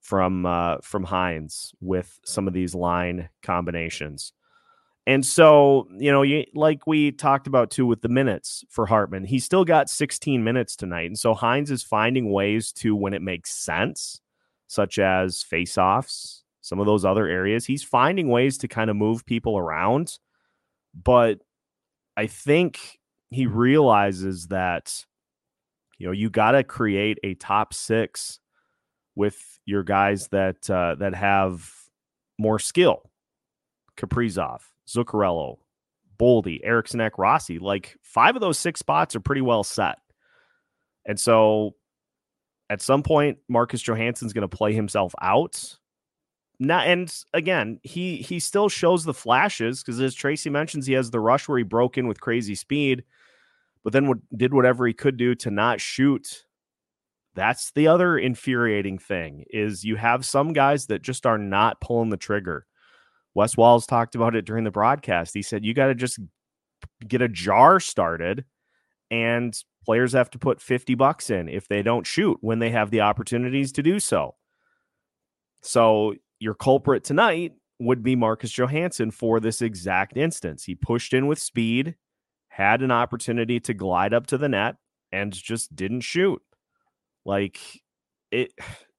from 0.00 0.46
uh, 0.46 0.78
from 0.82 1.06
Hynes 1.06 1.72
with 1.80 2.18
some 2.24 2.48
of 2.48 2.54
these 2.54 2.74
line 2.74 3.28
combinations. 3.42 4.32
And 5.10 5.26
so, 5.26 5.88
you 5.98 6.12
know, 6.12 6.22
you, 6.22 6.44
like 6.54 6.86
we 6.86 7.10
talked 7.10 7.48
about 7.48 7.72
too 7.72 7.84
with 7.84 8.00
the 8.00 8.08
minutes 8.08 8.64
for 8.70 8.86
Hartman, 8.86 9.24
he 9.24 9.40
still 9.40 9.64
got 9.64 9.90
16 9.90 10.44
minutes 10.44 10.76
tonight. 10.76 11.06
And 11.06 11.18
so 11.18 11.34
Hynes 11.34 11.68
is 11.72 11.82
finding 11.82 12.30
ways 12.30 12.70
to, 12.74 12.94
when 12.94 13.12
it 13.12 13.20
makes 13.20 13.50
sense, 13.52 14.20
such 14.68 15.00
as 15.00 15.42
faceoffs, 15.42 16.42
some 16.60 16.78
of 16.78 16.86
those 16.86 17.04
other 17.04 17.26
areas, 17.26 17.66
he's 17.66 17.82
finding 17.82 18.28
ways 18.28 18.56
to 18.58 18.68
kind 18.68 18.88
of 18.88 18.94
move 18.94 19.26
people 19.26 19.58
around. 19.58 20.20
But 20.94 21.40
I 22.16 22.28
think 22.28 23.00
he 23.30 23.46
realizes 23.46 24.46
that, 24.46 25.06
you 25.98 26.06
know, 26.06 26.12
you 26.12 26.30
got 26.30 26.52
to 26.52 26.62
create 26.62 27.18
a 27.24 27.34
top 27.34 27.74
six 27.74 28.38
with 29.16 29.58
your 29.66 29.82
guys 29.82 30.28
that 30.28 30.70
uh, 30.70 30.94
that 31.00 31.16
have 31.16 31.68
more 32.38 32.60
skill. 32.60 33.09
Kaprizov, 34.00 34.60
Zuccarello, 34.88 35.58
Boldy, 36.18 36.60
Eriksson 36.62 37.00
Ek, 37.00 37.18
Rossi. 37.18 37.58
Like 37.58 37.96
five 38.02 38.34
of 38.36 38.40
those 38.40 38.58
six 38.58 38.80
spots 38.80 39.14
are 39.14 39.20
pretty 39.20 39.40
well 39.42 39.64
set. 39.64 39.98
And 41.06 41.18
so 41.18 41.74
at 42.68 42.80
some 42.80 43.02
point, 43.02 43.38
Marcus 43.48 43.82
Johansson's 43.82 44.32
going 44.32 44.48
to 44.48 44.56
play 44.56 44.72
himself 44.72 45.14
out. 45.20 45.76
Now, 46.58 46.80
and 46.80 47.12
again, 47.32 47.80
he 47.82 48.18
he 48.18 48.38
still 48.38 48.68
shows 48.68 49.04
the 49.04 49.14
flashes 49.14 49.82
because 49.82 49.98
as 50.00 50.14
Tracy 50.14 50.50
mentions, 50.50 50.86
he 50.86 50.92
has 50.92 51.10
the 51.10 51.18
rush 51.18 51.48
where 51.48 51.58
he 51.58 51.64
broke 51.64 51.96
in 51.96 52.06
with 52.06 52.20
crazy 52.20 52.54
speed, 52.54 53.02
but 53.82 53.94
then 53.94 54.12
did 54.36 54.52
whatever 54.52 54.86
he 54.86 54.92
could 54.92 55.16
do 55.16 55.34
to 55.36 55.50
not 55.50 55.80
shoot. 55.80 56.44
That's 57.34 57.72
the 57.72 57.88
other 57.88 58.18
infuriating 58.18 58.98
thing 58.98 59.44
is 59.50 59.84
you 59.84 59.96
have 59.96 60.26
some 60.26 60.52
guys 60.52 60.86
that 60.86 61.00
just 61.00 61.24
are 61.24 61.38
not 61.38 61.80
pulling 61.80 62.10
the 62.10 62.16
trigger. 62.16 62.66
Wes 63.34 63.56
Walz 63.56 63.86
talked 63.86 64.14
about 64.14 64.34
it 64.34 64.44
during 64.44 64.64
the 64.64 64.70
broadcast. 64.70 65.34
He 65.34 65.42
said, 65.42 65.64
you 65.64 65.74
got 65.74 65.86
to 65.86 65.94
just 65.94 66.18
get 67.06 67.22
a 67.22 67.28
jar 67.28 67.80
started 67.80 68.44
and 69.10 69.56
players 69.84 70.12
have 70.12 70.30
to 70.30 70.38
put 70.38 70.60
50 70.60 70.94
bucks 70.94 71.30
in 71.30 71.48
if 71.48 71.68
they 71.68 71.82
don't 71.82 72.06
shoot 72.06 72.38
when 72.40 72.58
they 72.58 72.70
have 72.70 72.90
the 72.90 73.00
opportunities 73.00 73.72
to 73.72 73.82
do 73.82 73.98
so. 73.98 74.36
So 75.62 76.14
your 76.38 76.54
culprit 76.54 77.04
tonight 77.04 77.52
would 77.78 78.02
be 78.02 78.16
Marcus 78.16 78.52
Johansson 78.52 79.10
for 79.10 79.40
this 79.40 79.62
exact 79.62 80.16
instance. 80.16 80.64
He 80.64 80.74
pushed 80.74 81.12
in 81.14 81.26
with 81.26 81.38
speed, 81.38 81.96
had 82.48 82.82
an 82.82 82.90
opportunity 82.90 83.58
to 83.60 83.74
glide 83.74 84.14
up 84.14 84.26
to 84.28 84.38
the 84.38 84.48
net, 84.48 84.76
and 85.12 85.32
just 85.32 85.74
didn't 85.74 86.02
shoot. 86.02 86.40
Like 87.24 87.58
it, 88.30 88.52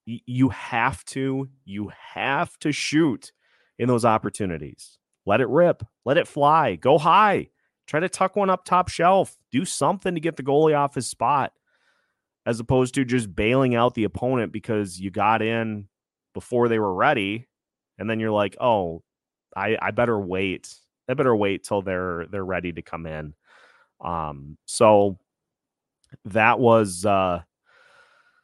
you 0.05 0.49
have 0.49 1.05
to, 1.05 1.49
you 1.63 1.91
have 2.13 2.57
to 2.59 2.71
shoot 2.71 3.31
in 3.81 3.87
those 3.87 4.05
opportunities. 4.05 4.99
Let 5.25 5.41
it 5.41 5.49
rip, 5.49 5.83
let 6.05 6.17
it 6.17 6.27
fly, 6.27 6.75
go 6.75 6.99
high, 6.99 7.49
try 7.87 7.99
to 7.99 8.07
tuck 8.07 8.35
one 8.35 8.51
up 8.51 8.63
top 8.63 8.89
shelf, 8.89 9.35
do 9.51 9.65
something 9.65 10.13
to 10.13 10.21
get 10.21 10.37
the 10.37 10.43
goalie 10.43 10.77
off 10.77 10.93
his 10.93 11.07
spot, 11.07 11.51
as 12.45 12.59
opposed 12.59 12.93
to 12.93 13.03
just 13.03 13.35
bailing 13.35 13.73
out 13.73 13.95
the 13.95 14.03
opponent 14.03 14.51
because 14.51 14.99
you 14.99 15.09
got 15.09 15.41
in 15.41 15.87
before 16.35 16.69
they 16.69 16.77
were 16.77 16.93
ready, 16.93 17.47
and 17.97 18.07
then 18.07 18.19
you're 18.19 18.31
like, 18.31 18.55
oh, 18.61 19.01
I, 19.57 19.77
I 19.81 19.89
better 19.89 20.19
wait. 20.19 20.71
I 21.09 21.15
better 21.15 21.35
wait 21.35 21.63
till 21.63 21.81
they're 21.81 22.27
they're 22.27 22.45
ready 22.45 22.71
to 22.73 22.83
come 22.83 23.07
in. 23.07 23.33
Um, 23.99 24.57
so 24.65 25.17
that 26.25 26.59
was 26.59 27.03
uh 27.03 27.41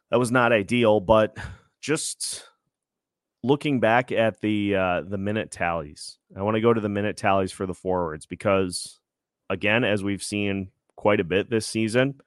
that 0.10 0.18
was 0.20 0.32
not 0.32 0.52
ideal, 0.52 1.00
but 1.00 1.38
just 1.80 2.44
looking 3.44 3.80
back 3.80 4.12
at 4.12 4.42
the 4.42 4.76
uh, 4.76 5.02
the 5.02 5.18
minute 5.18 5.52
tallies, 5.52 6.18
I 6.36 6.42
want 6.42 6.56
to 6.56 6.62
go 6.62 6.74
to 6.74 6.82
the 6.82 6.90
minute 6.90 7.18
tallies 7.18 7.52
for 7.52 7.66
the 7.66 7.74
forwards 7.74 8.26
because, 8.26 9.00
again, 9.50 9.84
as 9.84 10.04
we've 10.04 10.24
seen 10.24 10.70
quite 10.96 11.20
a 11.20 11.26
bit 11.26 11.50
this 11.50 11.68
season, 11.68 12.22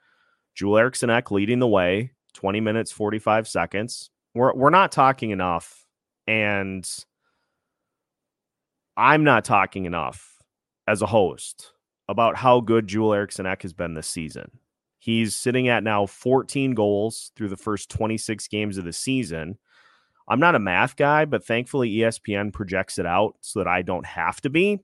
Joel 0.55 0.79
Eriksson 0.79 1.11
Ek 1.11 1.31
leading 1.31 1.59
the 1.59 1.68
way, 1.68 2.12
twenty 2.35 2.61
minutes 2.61 2.92
forty 2.92 3.18
five 3.18 3.49
seconds. 3.49 4.11
We're 4.35 4.55
we're 4.55 4.70
not 4.70 4.92
talking 4.92 5.31
enough, 5.31 5.87
and 6.27 6.88
I'm 8.96 9.25
not 9.25 9.44
talking 9.44 9.87
enough 9.87 10.37
as 10.87 11.03
a 11.03 11.07
host 11.07 11.73
about 12.09 12.37
how 12.37 12.61
good 12.61 12.87
Joel 12.87 13.14
Eriksson 13.14 13.46
Ek 13.46 13.62
has 13.62 13.73
been 13.73 13.94
this 13.94 14.09
season. 14.09 14.51
He's 14.99 15.35
sitting 15.35 15.68
at 15.68 15.83
now 15.83 16.05
14 16.05 16.75
goals 16.75 17.33
through 17.35 17.49
the 17.49 17.57
first 17.57 17.88
26 17.88 18.49
games 18.49 18.77
of 18.77 18.85
the 18.85 18.92
season 18.92 19.57
I'm 20.30 20.40
not 20.40 20.54
a 20.54 20.60
math 20.60 20.96
guy, 20.96 21.24
but 21.24 21.44
thankfully 21.44 21.90
ESPN 21.90 22.52
projects 22.52 22.98
it 22.98 23.04
out 23.04 23.34
so 23.40 23.58
that 23.58 23.68
I 23.68 23.82
don't 23.82 24.06
have 24.06 24.40
to 24.42 24.50
be. 24.50 24.78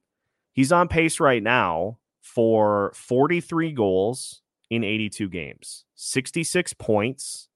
He's 0.53 0.73
on 0.73 0.89
pace 0.89 1.21
right 1.21 1.43
now 1.43 1.99
for 2.21 2.93
43 2.95 3.73
goals 3.73 4.43
in 4.69 4.83
82 4.83 5.29
games, 5.29 5.85
66 5.95 6.75
points, 6.75 7.49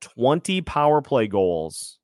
20 0.00 0.62
power 0.62 1.02
play 1.02 1.26
goals, 1.26 1.98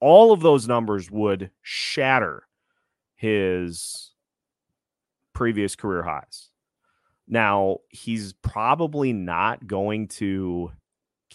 all 0.00 0.32
of 0.32 0.40
those 0.40 0.68
numbers 0.68 1.10
would 1.10 1.50
shatter 1.62 2.44
his 3.16 4.12
previous 5.32 5.76
career 5.76 6.02
highs. 6.02 6.50
Now, 7.28 7.78
he's 7.90 8.32
probably 8.34 9.12
not 9.12 9.66
going 9.66 10.08
to 10.08 10.70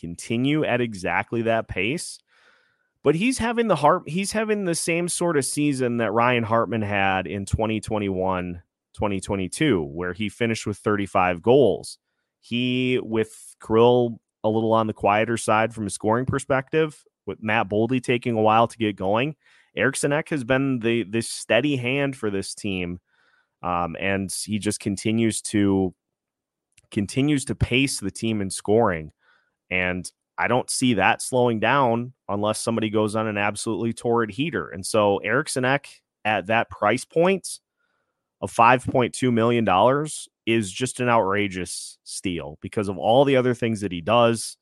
continue 0.01 0.65
at 0.65 0.81
exactly 0.81 1.43
that 1.43 1.67
pace, 1.67 2.19
but 3.03 3.15
he's 3.15 3.37
having 3.37 3.67
the 3.67 3.75
heart 3.77 4.03
he's 4.07 4.31
having 4.31 4.65
the 4.65 4.75
same 4.75 5.07
sort 5.07 5.37
of 5.37 5.45
season 5.45 5.97
that 5.97 6.11
Ryan 6.11 6.43
Hartman 6.43 6.81
had 6.81 7.27
in 7.27 7.45
2021, 7.45 8.61
2022 8.93 9.83
where 9.83 10.13
he 10.13 10.27
finished 10.27 10.67
with 10.67 10.77
35 10.77 11.41
goals. 11.41 11.97
He 12.39 12.99
with 13.01 13.55
Kirill 13.65 14.19
a 14.43 14.49
little 14.49 14.73
on 14.73 14.87
the 14.87 14.93
quieter 14.93 15.37
side 15.37 15.73
from 15.73 15.87
a 15.87 15.91
scoring 15.91 16.25
perspective, 16.25 17.03
with 17.25 17.41
Matt 17.41 17.69
Boldy 17.69 18.01
taking 18.01 18.35
a 18.35 18.41
while 18.41 18.67
to 18.67 18.77
get 18.77 18.95
going. 18.95 19.35
Eriksson 19.75 20.11
Ek 20.11 20.29
has 20.29 20.43
been 20.43 20.79
the 20.79 21.03
the 21.03 21.21
steady 21.21 21.77
hand 21.77 22.15
for 22.15 22.29
this 22.29 22.53
team, 22.53 22.99
um, 23.63 23.95
and 23.99 24.33
he 24.43 24.59
just 24.59 24.79
continues 24.79 25.41
to 25.43 25.93
continues 26.91 27.45
to 27.45 27.55
pace 27.55 27.99
the 27.99 28.11
team 28.11 28.41
in 28.41 28.49
scoring. 28.49 29.11
And 29.71 30.11
I 30.37 30.47
don't 30.47 30.69
see 30.69 30.95
that 30.95 31.21
slowing 31.21 31.59
down 31.59 32.13
unless 32.27 32.59
somebody 32.59 32.89
goes 32.89 33.15
on 33.15 33.27
an 33.27 33.37
absolutely 33.37 33.93
torrid 33.93 34.31
heater. 34.31 34.67
And 34.69 34.85
so 34.85 35.17
Eriksson 35.19 35.65
Ek 35.65 35.87
at 36.25 36.47
that 36.47 36.69
price 36.69 37.05
point 37.05 37.59
of 38.41 38.53
$5.2 38.53 39.31
million 39.31 39.65
is 40.45 40.71
just 40.71 40.99
an 40.99 41.09
outrageous 41.09 41.97
steal 42.03 42.57
because 42.61 42.89
of 42.89 42.97
all 42.97 43.23
the 43.23 43.37
other 43.37 43.53
things 43.53 43.81
that 43.81 43.91
he 43.91 44.01
does. 44.01 44.57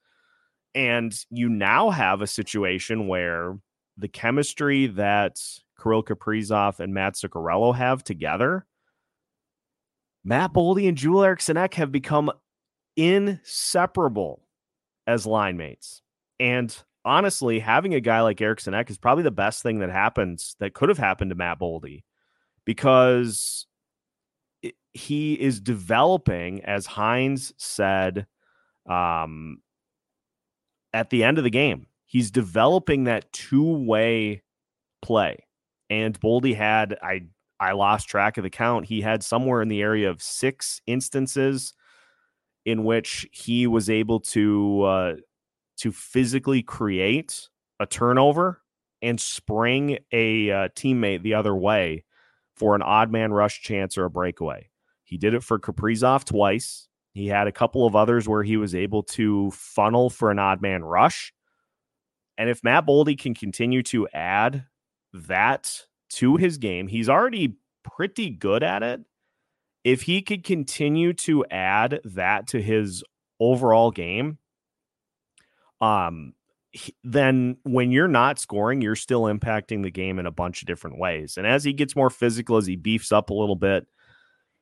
And 0.75 1.13
you 1.29 1.49
now 1.49 1.89
have 1.89 2.21
a 2.21 2.27
situation 2.27 3.07
where 3.07 3.57
the 3.97 4.07
chemistry 4.07 4.87
that 4.87 5.37
Kirill 5.81 6.03
Kaprizov 6.03 6.79
and 6.79 6.93
Mats 6.93 7.23
Zuccarello 7.23 7.75
have 7.75 8.03
together, 8.03 8.65
Matt 10.23 10.53
Boldy 10.53 10.87
and 10.87 10.97
Joel 10.97 11.23
Eriksson 11.23 11.57
Ek 11.57 11.73
have 11.75 11.91
become 11.91 12.31
inseparable 12.95 14.43
as 15.09 15.25
line 15.25 15.57
mates. 15.57 16.01
And 16.39 16.75
honestly, 17.03 17.59
having 17.59 17.95
a 17.95 17.99
guy 17.99 18.21
like 18.21 18.39
Eriksson 18.39 18.73
Ek 18.73 18.89
is 18.89 18.97
probably 18.97 19.23
the 19.23 19.31
best 19.31 19.63
thing 19.63 19.79
that 19.79 19.89
happens 19.89 20.55
that 20.59 20.73
could 20.73 20.89
have 20.89 20.97
happened 20.97 21.31
to 21.31 21.35
Matt 21.35 21.59
Boldy 21.59 22.03
because 22.65 23.65
he 24.93 25.33
is 25.33 25.59
developing, 25.59 26.63
as 26.63 26.85
Hynes 26.85 27.53
said 27.57 28.27
um, 28.87 29.61
at 30.93 31.09
the 31.09 31.23
end 31.23 31.37
of 31.37 31.43
the 31.43 31.49
game, 31.49 31.87
he's 32.05 32.31
developing 32.31 33.05
that 33.05 33.31
two 33.33 33.63
way 33.63 34.43
play. 35.01 35.45
And 35.89 36.19
Boldy 36.19 36.55
had, 36.55 36.97
I 37.01 37.23
I 37.59 37.73
lost 37.73 38.07
track 38.07 38.37
of 38.37 38.43
the 38.43 38.49
count. 38.49 38.85
He 38.85 39.01
had 39.01 39.23
somewhere 39.23 39.61
in 39.61 39.67
the 39.67 39.81
area 39.81 40.09
of 40.09 40.21
six 40.21 40.81
instances 40.87 41.73
in 42.65 42.83
which 42.83 43.27
he 43.31 43.67
was 43.67 43.89
able 43.89 44.19
to 44.19 44.83
uh, 44.83 45.15
to 45.77 45.91
physically 45.91 46.61
create 46.61 47.47
a 47.79 47.85
turnover 47.85 48.61
and 49.01 49.19
spring 49.19 49.97
a 50.11 50.51
uh, 50.51 50.67
teammate 50.75 51.23
the 51.23 51.33
other 51.33 51.55
way 51.55 52.03
for 52.55 52.75
an 52.75 52.81
odd 52.81 53.11
man 53.11 53.31
rush 53.31 53.61
chance 53.61 53.97
or 53.97 54.05
a 54.05 54.09
breakaway. 54.09 54.69
He 55.03 55.17
did 55.17 55.33
it 55.33 55.43
for 55.43 55.57
Kaprizov 55.57 56.25
twice. 56.25 56.87
He 57.13 57.27
had 57.27 57.47
a 57.47 57.51
couple 57.51 57.85
of 57.85 57.95
others 57.95 58.27
where 58.27 58.43
he 58.43 58.57
was 58.57 58.75
able 58.75 59.03
to 59.03 59.49
funnel 59.51 60.09
for 60.09 60.29
an 60.29 60.39
odd 60.39 60.61
man 60.61 60.83
rush. 60.83 61.33
And 62.37 62.49
if 62.49 62.63
Matt 62.63 62.85
Boldy 62.85 63.17
can 63.17 63.33
continue 63.33 63.81
to 63.83 64.07
add 64.09 64.65
that 65.13 65.85
to 66.11 66.37
his 66.37 66.57
game, 66.57 66.87
he's 66.87 67.09
already 67.09 67.55
pretty 67.83 68.29
good 68.29 68.63
at 68.63 68.83
it 68.83 69.01
if 69.83 70.03
he 70.03 70.21
could 70.21 70.43
continue 70.43 71.13
to 71.13 71.45
add 71.49 72.01
that 72.03 72.47
to 72.47 72.61
his 72.61 73.03
overall 73.39 73.91
game, 73.91 74.37
um, 75.81 76.33
then 77.03 77.57
when 77.63 77.91
you're 77.91 78.07
not 78.07 78.39
scoring, 78.39 78.81
you're 78.81 78.95
still 78.95 79.23
impacting 79.23 79.81
the 79.81 79.89
game 79.89 80.19
in 80.19 80.25
a 80.25 80.31
bunch 80.31 80.61
of 80.61 80.67
different 80.67 80.99
ways. 80.99 81.35
And 81.37 81.47
as 81.47 81.63
he 81.63 81.73
gets 81.73 81.95
more 81.95 82.09
physical, 82.09 82.57
as 82.57 82.67
he 82.67 82.75
beefs 82.75 83.11
up 83.11 83.29
a 83.29 83.33
little 83.33 83.55
bit, 83.55 83.87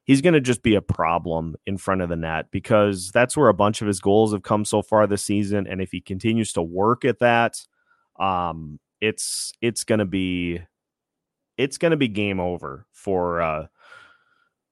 he's 0.06 0.22
going 0.22 0.34
to 0.34 0.42
just 0.42 0.64
be 0.64 0.76
a 0.76 0.82
problem 0.82 1.56
in 1.66 1.78
front 1.78 2.02
of 2.02 2.10
the 2.10 2.16
net 2.16 2.50
because 2.52 3.12
that's 3.12 3.36
where 3.36 3.50
a 3.50 3.54
bunch 3.54 3.82
of 3.82 3.88
his 3.88 4.00
goals 4.00 4.32
have 4.32 4.44
come 4.44 4.64
so 4.64 4.82
far 4.82 5.06
this 5.06 5.24
season. 5.24 5.68
And 5.68 5.82
if 5.82 5.92
he 5.92 6.00
continues 6.00 6.54
to 6.54 6.62
work 6.62 7.04
at 7.04 7.20
that, 7.20 7.58
um, 8.20 8.80
it's 9.02 9.52
it's 9.62 9.84
going 9.84 10.00
to 10.00 10.06
be 10.06 10.62
it's 11.58 11.78
going 11.78 11.92
to 11.92 11.98
be 11.98 12.08
game 12.08 12.40
over 12.40 12.86
for 12.92 13.42
uh, 13.42 13.68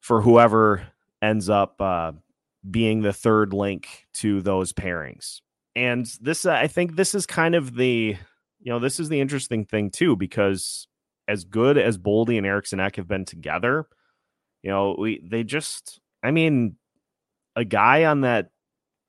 for 0.06 0.22
whoever 0.22 0.86
ends 1.20 1.50
up 1.50 1.82
uh, 1.82 2.12
being 2.70 3.02
the 3.02 3.12
third 3.12 3.54
link 3.54 4.06
to 4.14 4.40
those 4.40 4.72
pairings. 4.72 5.42
And 5.76 6.06
this, 6.22 6.46
uh, 6.46 6.52
I 6.52 6.68
think, 6.68 6.96
this 6.96 7.16
is 7.16 7.26
kind 7.26 7.56
of 7.56 7.74
the, 7.74 8.16
you 8.62 8.72
know, 8.72 8.78
this 8.78 9.00
is 9.00 9.10
the 9.10 9.20
interesting 9.20 9.66
thing 9.66 9.90
too, 9.90 10.16
because 10.16 10.88
as 11.28 11.44
good 11.44 11.80
as 11.80 11.98
Boldy 11.98 12.38
and 12.38 12.46
Eriksson 12.46 12.80
Ek 12.80 12.98
have 12.98 13.08
been 13.08 13.26
together, 13.26 13.88
you 14.62 14.70
know, 14.70 14.96
we 14.96 15.28
they 15.28 15.44
just, 15.44 16.00
I 16.22 16.30
mean, 16.30 16.76
a 17.56 17.66
guy 17.66 18.06
on 18.06 18.22
that 18.22 18.52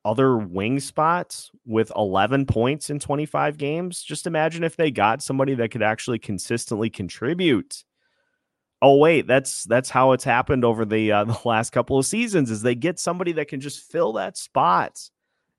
other 0.03 0.39
wing 0.39 0.81
spot 0.81 1.51
with 1.67 1.93
11 1.95 2.47
points 2.47 2.89
in 2.89 3.01
25 3.01 3.59
games. 3.59 4.03
Just 4.03 4.27
imagine 4.27 4.65
if 4.65 4.77
they 4.77 4.91
got 4.91 5.21
somebody 5.21 5.55
that 5.57 5.71
could 5.73 5.83
actually 5.83 6.21
consistently 6.21 6.89
contribute 6.89 7.85
oh 8.83 8.97
wait 8.97 9.27
that's 9.27 9.65
that's 9.65 9.91
how 9.91 10.13
it's 10.13 10.25
happened 10.25 10.65
over 10.65 10.85
the 10.85 11.13
uh, 11.13 11.25
the 11.25 11.39
last 11.45 11.71
couple 11.71 11.99
of 11.99 12.07
seasons 12.07 12.51
is 12.51 12.63
they 12.63 12.75
get 12.75 12.99
somebody 12.99 13.33
that 13.33 13.49
can 13.49 13.61
just 13.61 13.91
fill 13.91 14.13
that 14.13 14.37
spot 14.37 14.99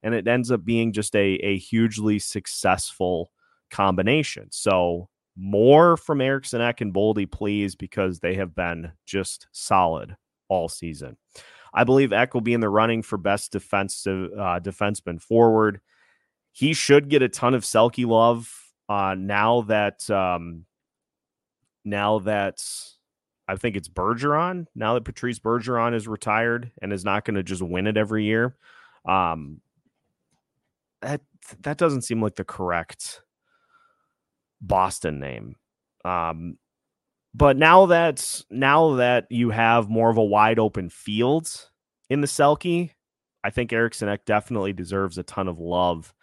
and 0.04 0.14
it 0.14 0.28
ends 0.28 0.52
up 0.52 0.64
being 0.64 0.94
just 0.94 1.16
a 1.16 1.36
a 1.44 1.58
hugely 1.58 2.20
successful 2.20 3.32
combination. 3.70 4.48
So 4.52 5.10
more 5.36 5.98
from 5.98 6.22
Eriksson 6.22 6.62
Ek 6.62 6.82
and 6.82 6.94
Boldy 6.94 7.30
please 7.30 7.76
because 7.76 8.20
they 8.20 8.36
have 8.36 8.56
been 8.56 8.92
just 9.06 9.48
solid 9.52 10.16
all 10.48 10.70
season. 10.70 11.18
I 11.74 11.84
believe 11.84 12.14
Ek 12.14 12.34
will 12.34 12.42
be 12.42 12.54
in 12.54 12.62
the 12.62 12.70
running 12.70 13.04
for 13.04 13.18
best 13.18 13.52
defensive 13.52 14.32
uh, 14.34 14.60
defenseman 14.60 15.22
forward. 15.22 15.82
He 16.54 16.74
should 16.74 17.10
get 17.10 17.22
a 17.22 17.30
ton 17.30 17.54
of 17.54 17.64
Selke 17.64 18.08
love 18.08 18.52
uh, 18.90 19.16
now 19.18 19.62
that 19.62 20.10
um, 20.10 20.66
now 21.86 22.20
that 22.20 22.64
I 23.48 23.56
think 23.56 23.76
it's 23.76 23.88
Bergeron 23.88 24.68
now 24.76 24.94
that 24.94 25.06
Patrice 25.06 25.40
Bergeron 25.40 25.96
is 25.96 26.08
retired 26.08 26.72
and 26.82 26.92
is 26.92 27.06
not 27.06 27.24
going 27.24 27.36
to 27.36 27.44
just 27.44 27.62
win 27.62 27.88
it 27.88 27.98
every 27.98 28.26
year. 28.26 28.56
Um, 29.08 29.62
that 31.02 31.22
that 31.62 31.78
doesn't 31.78 32.02
seem 32.02 32.22
like 32.22 32.36
the 32.36 32.44
correct 32.44 33.22
Boston 34.60 35.20
name. 35.20 35.56
Um, 36.04 36.58
but 37.34 37.56
now 37.56 37.86
that 37.88 38.44
now 38.50 38.96
that 38.96 39.28
you 39.30 39.52
have 39.52 39.90
more 39.90 40.10
of 40.10 40.18
a 40.18 40.24
wide 40.24 40.60
open 40.60 40.90
field 40.90 41.70
in 42.10 42.22
the 42.22 42.28
Selke, 42.28 42.92
I 43.44 43.50
think 43.50 43.72
Eriksson 43.72 44.10
Ek 44.10 44.26
definitely 44.26 44.74
deserves 44.74 45.18
a 45.18 45.24
ton 45.24 45.48
of 45.48 45.60
love 45.60 46.14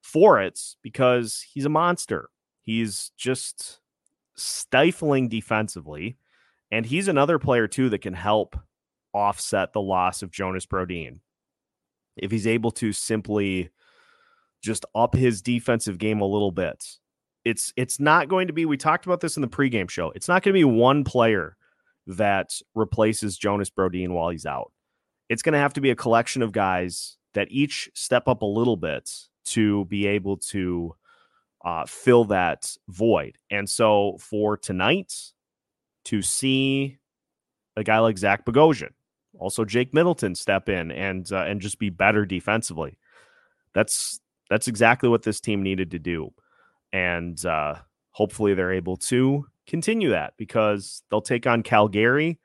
for 0.00 0.40
it 0.40 0.58
because 0.82 1.44
he's 1.52 1.64
a 1.64 1.70
monster. 1.70 2.28
He's 2.62 3.10
just 3.16 3.80
stifling 4.36 5.28
defensively. 5.28 6.16
And 6.72 6.84
he's 6.84 7.06
another 7.06 7.38
player, 7.38 7.68
too, 7.68 7.88
that 7.90 8.00
can 8.00 8.14
help 8.14 8.56
offset 9.14 9.72
the 9.72 9.80
loss 9.80 10.22
of 10.22 10.32
Jonas 10.32 10.66
Brodin. 10.66 11.20
If 12.16 12.32
he's 12.32 12.46
able 12.48 12.72
to 12.72 12.92
simply 12.92 13.70
just 14.62 14.86
up 14.94 15.14
his 15.14 15.42
defensive 15.42 15.98
game 15.98 16.20
a 16.20 16.26
little 16.26 16.52
bit. 16.52 16.84
It's 17.44 17.72
it's 17.76 17.98
not 17.98 18.28
going 18.28 18.46
to 18.46 18.52
be 18.52 18.64
we 18.64 18.76
talked 18.76 19.04
about 19.04 19.20
this 19.20 19.36
in 19.36 19.42
the 19.42 19.48
pregame 19.48 19.90
show. 19.90 20.12
It's 20.14 20.28
not 20.28 20.42
going 20.42 20.54
to 20.54 20.58
be 20.58 20.64
one 20.64 21.02
player 21.04 21.56
that 22.06 22.52
replaces 22.74 23.36
Jonas 23.36 23.70
Brodin 23.70 24.10
while 24.10 24.30
he's 24.30 24.46
out. 24.46 24.72
It's 25.28 25.42
going 25.42 25.52
to 25.54 25.58
have 25.58 25.72
to 25.74 25.80
be 25.80 25.90
a 25.90 25.96
collection 25.96 26.42
of 26.42 26.52
guys 26.52 27.16
that 27.34 27.48
each 27.50 27.90
step 27.94 28.28
up 28.28 28.42
a 28.42 28.46
little 28.46 28.76
bit 28.76 29.10
to 29.44 29.84
be 29.86 30.06
able 30.06 30.36
to 30.36 30.94
uh, 31.64 31.84
fill 31.86 32.24
that 32.26 32.76
void. 32.88 33.38
And 33.50 33.68
so 33.68 34.16
for 34.20 34.56
tonight, 34.56 35.12
to 36.04 36.22
see 36.22 36.98
a 37.76 37.84
guy 37.84 37.98
like 37.98 38.18
Zach 38.18 38.44
Bogosian, 38.44 38.92
also 39.38 39.64
Jake 39.64 39.94
Middleton 39.94 40.34
step 40.34 40.68
in 40.68 40.90
and 40.90 41.30
uh, 41.32 41.44
and 41.44 41.60
just 41.60 41.78
be 41.78 41.90
better 41.90 42.26
defensively. 42.26 42.98
That's 43.74 44.20
that's 44.50 44.68
exactly 44.68 45.08
what 45.08 45.22
this 45.22 45.40
team 45.40 45.62
needed 45.62 45.90
to 45.92 45.98
do, 45.98 46.32
and 46.92 47.44
uh, 47.46 47.76
hopefully 48.10 48.54
they're 48.54 48.72
able 48.72 48.96
to 48.98 49.46
continue 49.66 50.10
that 50.10 50.34
because 50.36 51.02
they'll 51.10 51.22
take 51.22 51.46
on 51.46 51.62
Calgary 51.62 52.38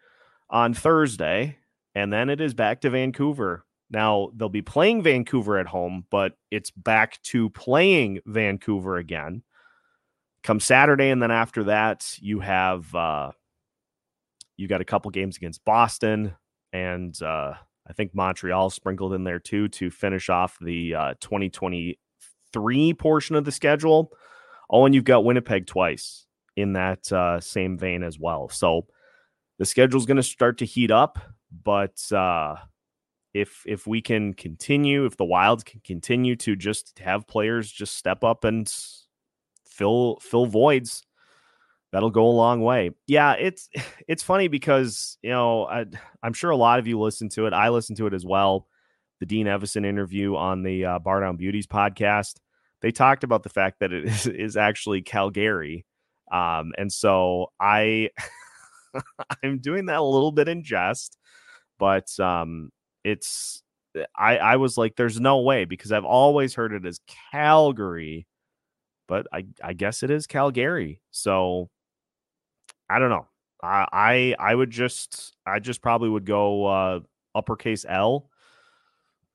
on 0.50 0.74
Thursday, 0.74 1.58
and 1.96 2.14
then 2.14 2.30
it 2.30 2.40
is 2.40 2.54
back 2.54 2.82
to 2.82 2.90
Vancouver 2.90 3.66
Now, 3.90 4.32
they'll 4.36 4.50
be 4.50 4.62
playing 4.62 5.02
Vancouver 5.04 5.58
at 5.58 5.68
home, 5.68 6.06
but 6.10 6.34
it's 6.52 6.72
back 6.72 7.22
to 7.24 7.50
playing 7.50 8.20
Vancouver 8.26 8.98
again. 8.98 9.44
Come 10.44 10.60
Saturday, 10.60 11.10
and 11.10 11.22
then 11.22 11.32
after 11.32 11.66
that, 11.66 12.18
you 12.20 12.40
have 12.42 12.94
uh, 12.94 13.32
you 14.58 14.68
got 14.68 14.82
a 14.82 14.86
couple 14.86 15.10
games 15.12 15.38
against 15.38 15.64
Boston, 15.64 16.36
and 16.74 17.20
uh, 17.22 17.54
I 17.88 17.94
think 17.94 18.14
Montreal 18.14 18.70
sprinkled 18.70 19.14
in 19.14 19.24
there 19.24 19.40
too 19.40 19.68
to 19.70 19.90
finish 19.90 20.30
off 20.30 20.58
the 20.60 20.96
uh, 20.96 21.14
2023 21.22 22.94
portion 22.96 23.36
of 23.36 23.46
the 23.46 23.52
schedule. 23.52 24.12
Oh, 24.70 24.86
and 24.86 24.94
you've 24.94 25.06
got 25.06 25.24
Winnipeg 25.24 25.68
twice 25.68 26.26
in 26.58 26.74
that 26.74 27.12
uh, 27.12 27.40
same 27.40 27.78
vein 27.78 28.04
as 28.04 28.20
well. 28.20 28.50
So 28.50 28.88
the 29.60 29.66
schedule 29.66 30.00
is 30.00 30.06
going 30.06 30.18
to 30.18 30.24
start 30.24 30.58
to 30.58 30.66
heat 30.66 30.92
up, 30.92 31.20
but 31.64 32.12
uh, 32.12 32.56
if 33.34 33.64
if 33.66 33.88
we 33.88 34.02
can 34.02 34.34
continue, 34.34 35.06
if 35.06 35.16
the 35.16 35.26
Wilds 35.26 35.64
can 35.64 35.82
continue 35.86 36.36
to 36.38 36.56
just 36.56 37.00
have 37.00 37.28
players 37.28 37.72
just 37.72 37.96
step 37.96 38.24
up 38.24 38.44
and 38.44 38.74
fill 39.68 40.18
fill 40.22 40.46
voids, 40.46 41.04
that'll 41.92 42.10
go 42.10 42.28
a 42.28 42.30
long 42.30 42.62
way. 42.62 42.92
Yeah, 43.08 43.34
it's 43.34 43.70
it's 44.08 44.24
funny 44.24 44.48
because 44.48 45.18
you 45.22 45.30
know 45.30 45.66
I, 45.66 45.86
am 46.24 46.34
sure 46.34 46.52
a 46.52 46.58
lot 46.58 46.80
of 46.80 46.88
you 46.88 47.00
listen 47.00 47.30
to 47.30 47.46
it. 47.46 47.54
I 47.54 47.70
listen 47.70 47.96
to 47.98 48.08
it 48.08 48.14
as 48.14 48.26
well. 48.26 48.68
The 49.20 49.26
Dean 49.26 49.48
Evason 49.48 49.86
interview 49.86 50.36
on 50.36 50.62
the 50.62 50.86
uh, 50.86 51.00
Bar 51.00 51.22
Down 51.22 51.38
Beauties 51.38 51.68
podcast. 51.68 52.36
They 52.82 52.92
talked 52.92 53.24
about 53.24 53.42
the 53.42 53.50
fact 53.50 53.80
that 53.80 53.92
it 53.92 54.06
is, 54.08 54.28
is 54.28 54.58
actually 54.58 55.02
Calgary, 55.02 55.86
um, 56.32 56.74
and 56.78 56.92
so 56.92 57.48
I 57.60 58.12
I'm 59.44 59.60
doing 59.60 59.88
that 59.88 60.00
a 60.00 60.04
little 60.04 60.32
bit 60.32 60.48
in 60.48 60.64
jest, 60.64 61.18
but 61.80 62.08
um, 62.20 62.70
it's 63.04 63.64
I 64.16 64.38
I 64.38 64.56
was 64.58 64.78
like, 64.78 64.96
there's 64.96 65.20
no 65.20 65.42
way 65.42 65.66
because 65.66 65.92
I've 65.92 66.06
always 66.06 66.54
heard 66.54 66.74
it 66.74 66.86
as 66.86 67.00
Calgary, 67.32 68.28
but 69.08 69.26
I 69.34 69.48
I 69.64 69.74
guess 69.74 70.04
it 70.04 70.12
is 70.12 70.28
Calgary. 70.28 71.02
So 71.10 71.70
I 72.90 73.00
don't 73.00 73.10
know. 73.10 73.28
I 73.62 73.88
I, 73.92 74.36
I 74.40 74.56
would 74.56 74.70
just 74.70 75.36
I 75.46 75.60
just 75.60 75.82
probably 75.82 76.10
would 76.10 76.26
go 76.26 76.66
uh, 76.66 77.00
uppercase 77.36 77.86
L 77.88 78.30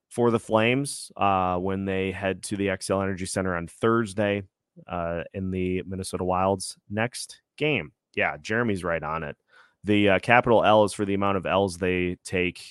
for 0.09 0.31
the 0.31 0.39
Flames 0.39 1.11
uh, 1.17 1.57
when 1.57 1.85
they 1.85 2.13
head 2.13 2.43
to 2.45 2.57
the 2.57 2.67
Xcel 2.67 3.03
Energy 3.03 3.27
Center 3.27 3.57
on 3.57 3.67
Thursday 3.67 4.43
uh, 4.87 5.23
in 5.33 5.51
the 5.51 5.83
Minnesota 5.87 6.25
Wild's 6.25 6.77
next 6.91 7.41
game. 7.57 7.93
Yeah, 8.15 8.37
Jeremy's 8.37 8.85
right 8.85 9.03
on 9.03 9.23
it. 9.23 9.37
The 9.85 10.11
uh, 10.11 10.19
capital 10.19 10.65
L 10.65 10.85
is 10.85 10.93
for 10.93 11.05
the 11.05 11.15
amount 11.15 11.39
of 11.39 11.47
L's 11.47 11.79
they 11.79 12.19
take. 12.25 12.63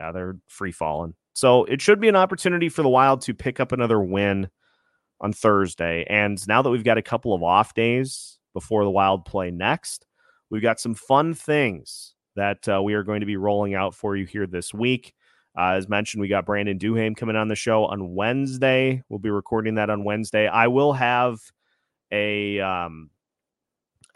Uh, 0.00 0.12
they're 0.12 0.36
free 0.46 0.72
falling. 0.72 1.14
So 1.32 1.64
it 1.64 1.82
should 1.82 2.00
be 2.00 2.08
an 2.08 2.16
opportunity 2.16 2.68
for 2.68 2.82
the 2.82 2.88
Wild 2.88 3.22
to 3.22 3.34
pick 3.34 3.58
up 3.58 3.72
another 3.72 4.00
win 4.00 4.48
on 5.20 5.32
Thursday. 5.32 6.06
And 6.08 6.46
now 6.46 6.62
that 6.62 6.70
we've 6.70 6.84
got 6.84 6.98
a 6.98 7.02
couple 7.02 7.34
of 7.34 7.42
off 7.42 7.74
days 7.74 8.38
before 8.52 8.84
the 8.84 8.90
Wild 8.90 9.24
play 9.24 9.50
next, 9.50 10.06
we've 10.50 10.62
got 10.62 10.80
some 10.80 10.94
fun 10.94 11.34
things 11.34 12.14
that 12.36 12.68
uh, 12.68 12.82
we 12.82 12.94
are 12.94 13.02
going 13.02 13.20
to 13.20 13.26
be 13.26 13.36
rolling 13.36 13.74
out 13.74 13.94
for 13.94 14.16
you 14.16 14.26
here 14.26 14.46
this 14.46 14.74
week. 14.74 15.14
Uh, 15.56 15.72
as 15.72 15.88
mentioned, 15.88 16.20
we 16.20 16.28
got 16.28 16.46
Brandon 16.46 16.78
Duhaime 16.78 17.16
coming 17.16 17.36
on 17.36 17.48
the 17.48 17.54
show 17.54 17.84
on 17.84 18.14
Wednesday. 18.14 19.02
We'll 19.08 19.20
be 19.20 19.30
recording 19.30 19.76
that 19.76 19.88
on 19.88 20.02
Wednesday. 20.02 20.48
I 20.48 20.66
will 20.66 20.92
have 20.94 21.38
a 22.10 22.58
um, 22.60 23.10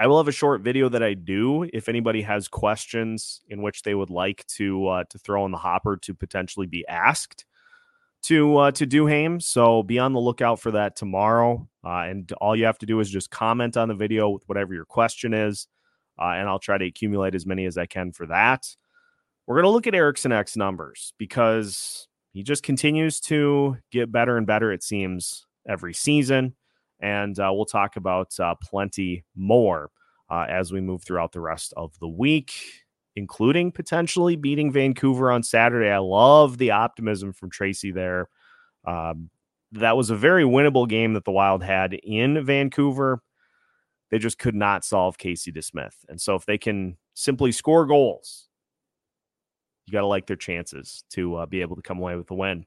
I 0.01 0.07
will 0.07 0.19
have 0.19 0.29
a 0.29 0.33
short 0.33 0.63
video 0.63 0.89
that 0.89 1.03
I 1.03 1.15
do 1.15 1.65
if 1.73 1.89
anybody 1.89 2.23
has 2.23 2.49
questions 2.49 3.41
in 3.49 3.63
which 3.63 3.83
they 3.83 3.95
would 3.95 4.11
like 4.11 4.47
to 4.57 4.87
uh, 4.89 5.05
to 5.11 5.19
throw 5.19 5.45
in 5.45 5.53
the 5.53 5.59
hopper 5.59 5.97
to 5.97 6.15
potentially 6.15 6.67
be 6.67 6.87
asked 6.89 7.45
to 8.23 8.57
uh, 8.57 8.71
to 8.73 8.87
Duhaime. 8.87 9.43
So 9.43 9.83
be 9.83 9.99
on 9.99 10.13
the 10.13 10.21
lookout 10.21 10.61
for 10.61 10.73
that 10.73 10.97
tomorrow. 10.97 11.69
Uh, 11.85 12.03
and 12.03 12.31
all 12.33 12.55
you 12.55 12.65
have 12.65 12.79
to 12.79 12.87
do 12.87 13.01
is 13.01 13.11
just 13.11 13.31
comment 13.31 13.77
on 13.77 13.89
the 13.89 13.95
video 13.95 14.29
with 14.29 14.43
whatever 14.47 14.75
your 14.75 14.85
question 14.85 15.35
is, 15.35 15.67
uh, 16.19 16.33
and 16.35 16.49
I'll 16.49 16.59
try 16.59 16.79
to 16.79 16.87
accumulate 16.87 17.35
as 17.35 17.47
many 17.47 17.67
as 17.67 17.79
I 17.79 17.87
can 17.87 18.13
for 18.13 18.27
that. 18.27 18.67
We're 19.47 19.57
going 19.57 19.65
to 19.65 19.71
look 19.71 19.87
at 19.87 19.95
Eriksson 19.95 20.33
Ek's 20.33 20.57
numbers 20.57 21.15
because 21.19 22.09
he 22.33 22.43
just 22.43 22.63
continues 22.63 23.21
to 23.21 23.79
get 23.91 24.13
better 24.13 24.37
and 24.37 24.47
better. 24.47 24.73
It 24.73 24.83
seems 24.83 25.47
every 25.67 25.95
season 25.95 26.55
and 27.01 27.39
uh, 27.39 27.51
we'll 27.53 27.65
talk 27.65 27.97
about 27.97 28.39
uh, 28.41 28.55
plenty 28.63 29.25
more 29.37 29.91
uh, 30.31 30.47
as 30.49 30.73
we 30.73 30.81
move 30.81 31.03
throughout 31.03 31.33
the 31.33 31.41
rest 31.41 31.73
of 31.77 31.99
the 32.01 32.09
week, 32.09 32.53
including 33.17 33.73
potentially 33.73 34.37
beating 34.37 34.73
Vancouver 34.73 35.31
on 35.31 35.43
Saturday. 35.43 35.91
I 35.91 35.99
love 35.99 36.59
the 36.59 36.73
optimism 36.73 37.33
from 37.33 37.51
Tracy 37.51 37.93
there. 37.93 38.29
Um, 38.85 39.31
that 39.73 39.97
was 39.97 40.11
a 40.11 40.17
very 40.17 40.45
winnable 40.45 40.89
game 40.89 41.13
that 41.13 41.25
the 41.25 41.31
Wild 41.31 41.63
had 41.63 41.95
in 41.95 42.45
Vancouver. 42.45 43.23
They 44.11 44.19
just 44.19 44.39
could 44.39 44.55
not 44.55 44.85
solve 44.85 45.19
Casey 45.19 45.53
DeSmith. 45.53 45.95
And 46.09 46.21
so 46.21 46.35
if 46.35 46.47
they 46.47 46.59
can 46.59 46.97
simply 47.15 47.53
score 47.53 47.87
goals, 47.87 48.49
you 49.87 49.93
got 49.93 50.01
to 50.01 50.07
like 50.07 50.27
their 50.27 50.37
chances 50.37 51.05
to 51.11 51.37
uh, 51.37 51.47
be 51.47 51.61
able 51.61 51.77
to 51.77 51.83
come 51.83 51.99
away 51.99 52.17
with 52.17 52.27
the 52.27 52.35
win. 52.35 52.67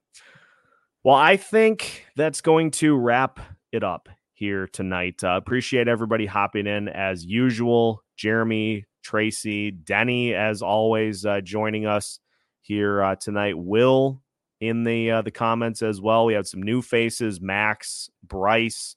Well, 1.04 1.16
I 1.16 1.38
think 1.38 2.06
that's 2.16 2.42
going 2.42 2.72
to 2.72 2.96
wrap 2.96 3.40
it 3.72 3.84
up 3.84 4.08
here 4.34 4.68
tonight. 4.68 5.24
Uh, 5.24 5.38
appreciate 5.38 5.88
everybody 5.88 6.26
hopping 6.26 6.68
in 6.68 6.90
as 6.90 7.26
usual. 7.26 8.04
Jeremy, 8.18 8.86
Tracy, 9.04 9.72
Denny, 9.72 10.34
as 10.34 10.62
always, 10.62 11.26
uh, 11.26 11.42
joining 11.42 11.88
us 11.88 12.20
here 12.62 13.02
uh, 13.04 13.16
tonight. 13.16 13.58
Will 13.58 14.22
in 14.60 14.84
the 14.84 15.12
uh, 15.12 15.22
the 15.24 15.32
comments 15.32 15.82
as 15.82 16.00
well. 16.00 16.26
We 16.26 16.34
have 16.34 16.48
some 16.48 16.62
new 16.62 16.82
faces: 16.82 17.42
Max, 17.42 18.10
Bryce. 18.24 18.96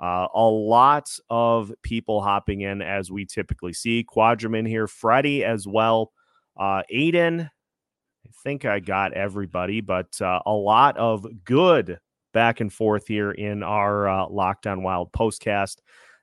Uh, 0.00 0.26
a 0.34 0.42
lot 0.42 1.10
of 1.28 1.72
people 1.82 2.22
hopping 2.22 2.62
in 2.62 2.80
as 2.80 3.10
we 3.10 3.26
typically 3.26 3.72
see. 3.72 4.02
Quadrum 4.02 4.66
here, 4.66 4.86
Freddie 4.86 5.44
as 5.44 5.66
well. 5.66 6.12
Uh, 6.58 6.82
Aiden, 6.92 7.42
I 7.44 8.30
think 8.42 8.64
I 8.64 8.80
got 8.80 9.12
everybody, 9.12 9.80
but 9.80 10.20
uh, 10.20 10.40
a 10.46 10.52
lot 10.52 10.96
of 10.96 11.26
good 11.44 11.98
back 12.32 12.60
and 12.60 12.72
forth 12.72 13.06
here 13.06 13.30
in 13.30 13.62
our 13.62 14.08
uh, 14.08 14.28
Locked 14.28 14.66
On 14.66 14.82
Wild 14.82 15.12
postcast 15.12 15.76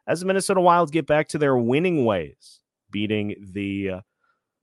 as 0.07 0.21
the 0.21 0.25
Minnesota 0.25 0.61
Wilds 0.61 0.91
get 0.91 1.05
back 1.05 1.28
to 1.30 1.38
their 1.38 1.57
winning 1.57 2.05
ways, 2.05 2.61
beating 2.89 3.36
the 3.51 3.89
uh, 3.89 4.01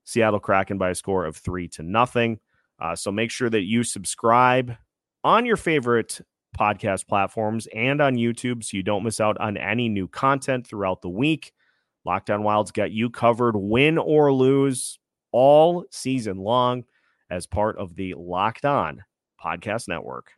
Seattle 0.05 0.41
Kraken 0.41 0.79
by 0.79 0.91
a 0.91 0.95
score 0.95 1.25
of 1.25 1.37
three 1.37 1.69
to 1.69 1.83
nothing. 1.83 2.41
Uh, 2.81 2.97
so 2.97 3.12
make 3.12 3.31
sure 3.31 3.51
that 3.51 3.62
you 3.62 3.85
subscribe 3.85 4.75
on 5.23 5.47
your 5.47 5.57
favorite 5.57 6.21
podcast 6.55 7.07
platforms 7.07 7.67
and 7.75 8.01
on 8.01 8.15
YouTube 8.15 8.65
so 8.65 8.77
you 8.77 8.83
don't 8.83 9.05
miss 9.05 9.21
out 9.21 9.37
on 9.39 9.57
any 9.57 9.89
new 9.89 10.09
content 10.09 10.67
throughout 10.67 11.03
the 11.03 11.11
week. 11.11 11.53
Locked 12.05 12.31
On 12.31 12.43
Wilds 12.43 12.71
got 12.71 12.93
you 12.93 13.11
covered, 13.11 13.57
win 13.57 13.99
or 13.99 14.33
lose, 14.33 14.99
all 15.33 15.85
season 15.91 16.39
long 16.39 16.85
as 17.31 17.47
part 17.47 17.77
of 17.79 17.97
the 17.97 18.15
Locked 18.15 18.65
On 18.65 19.03
Podcast 19.43 19.89
Network. 19.89 20.35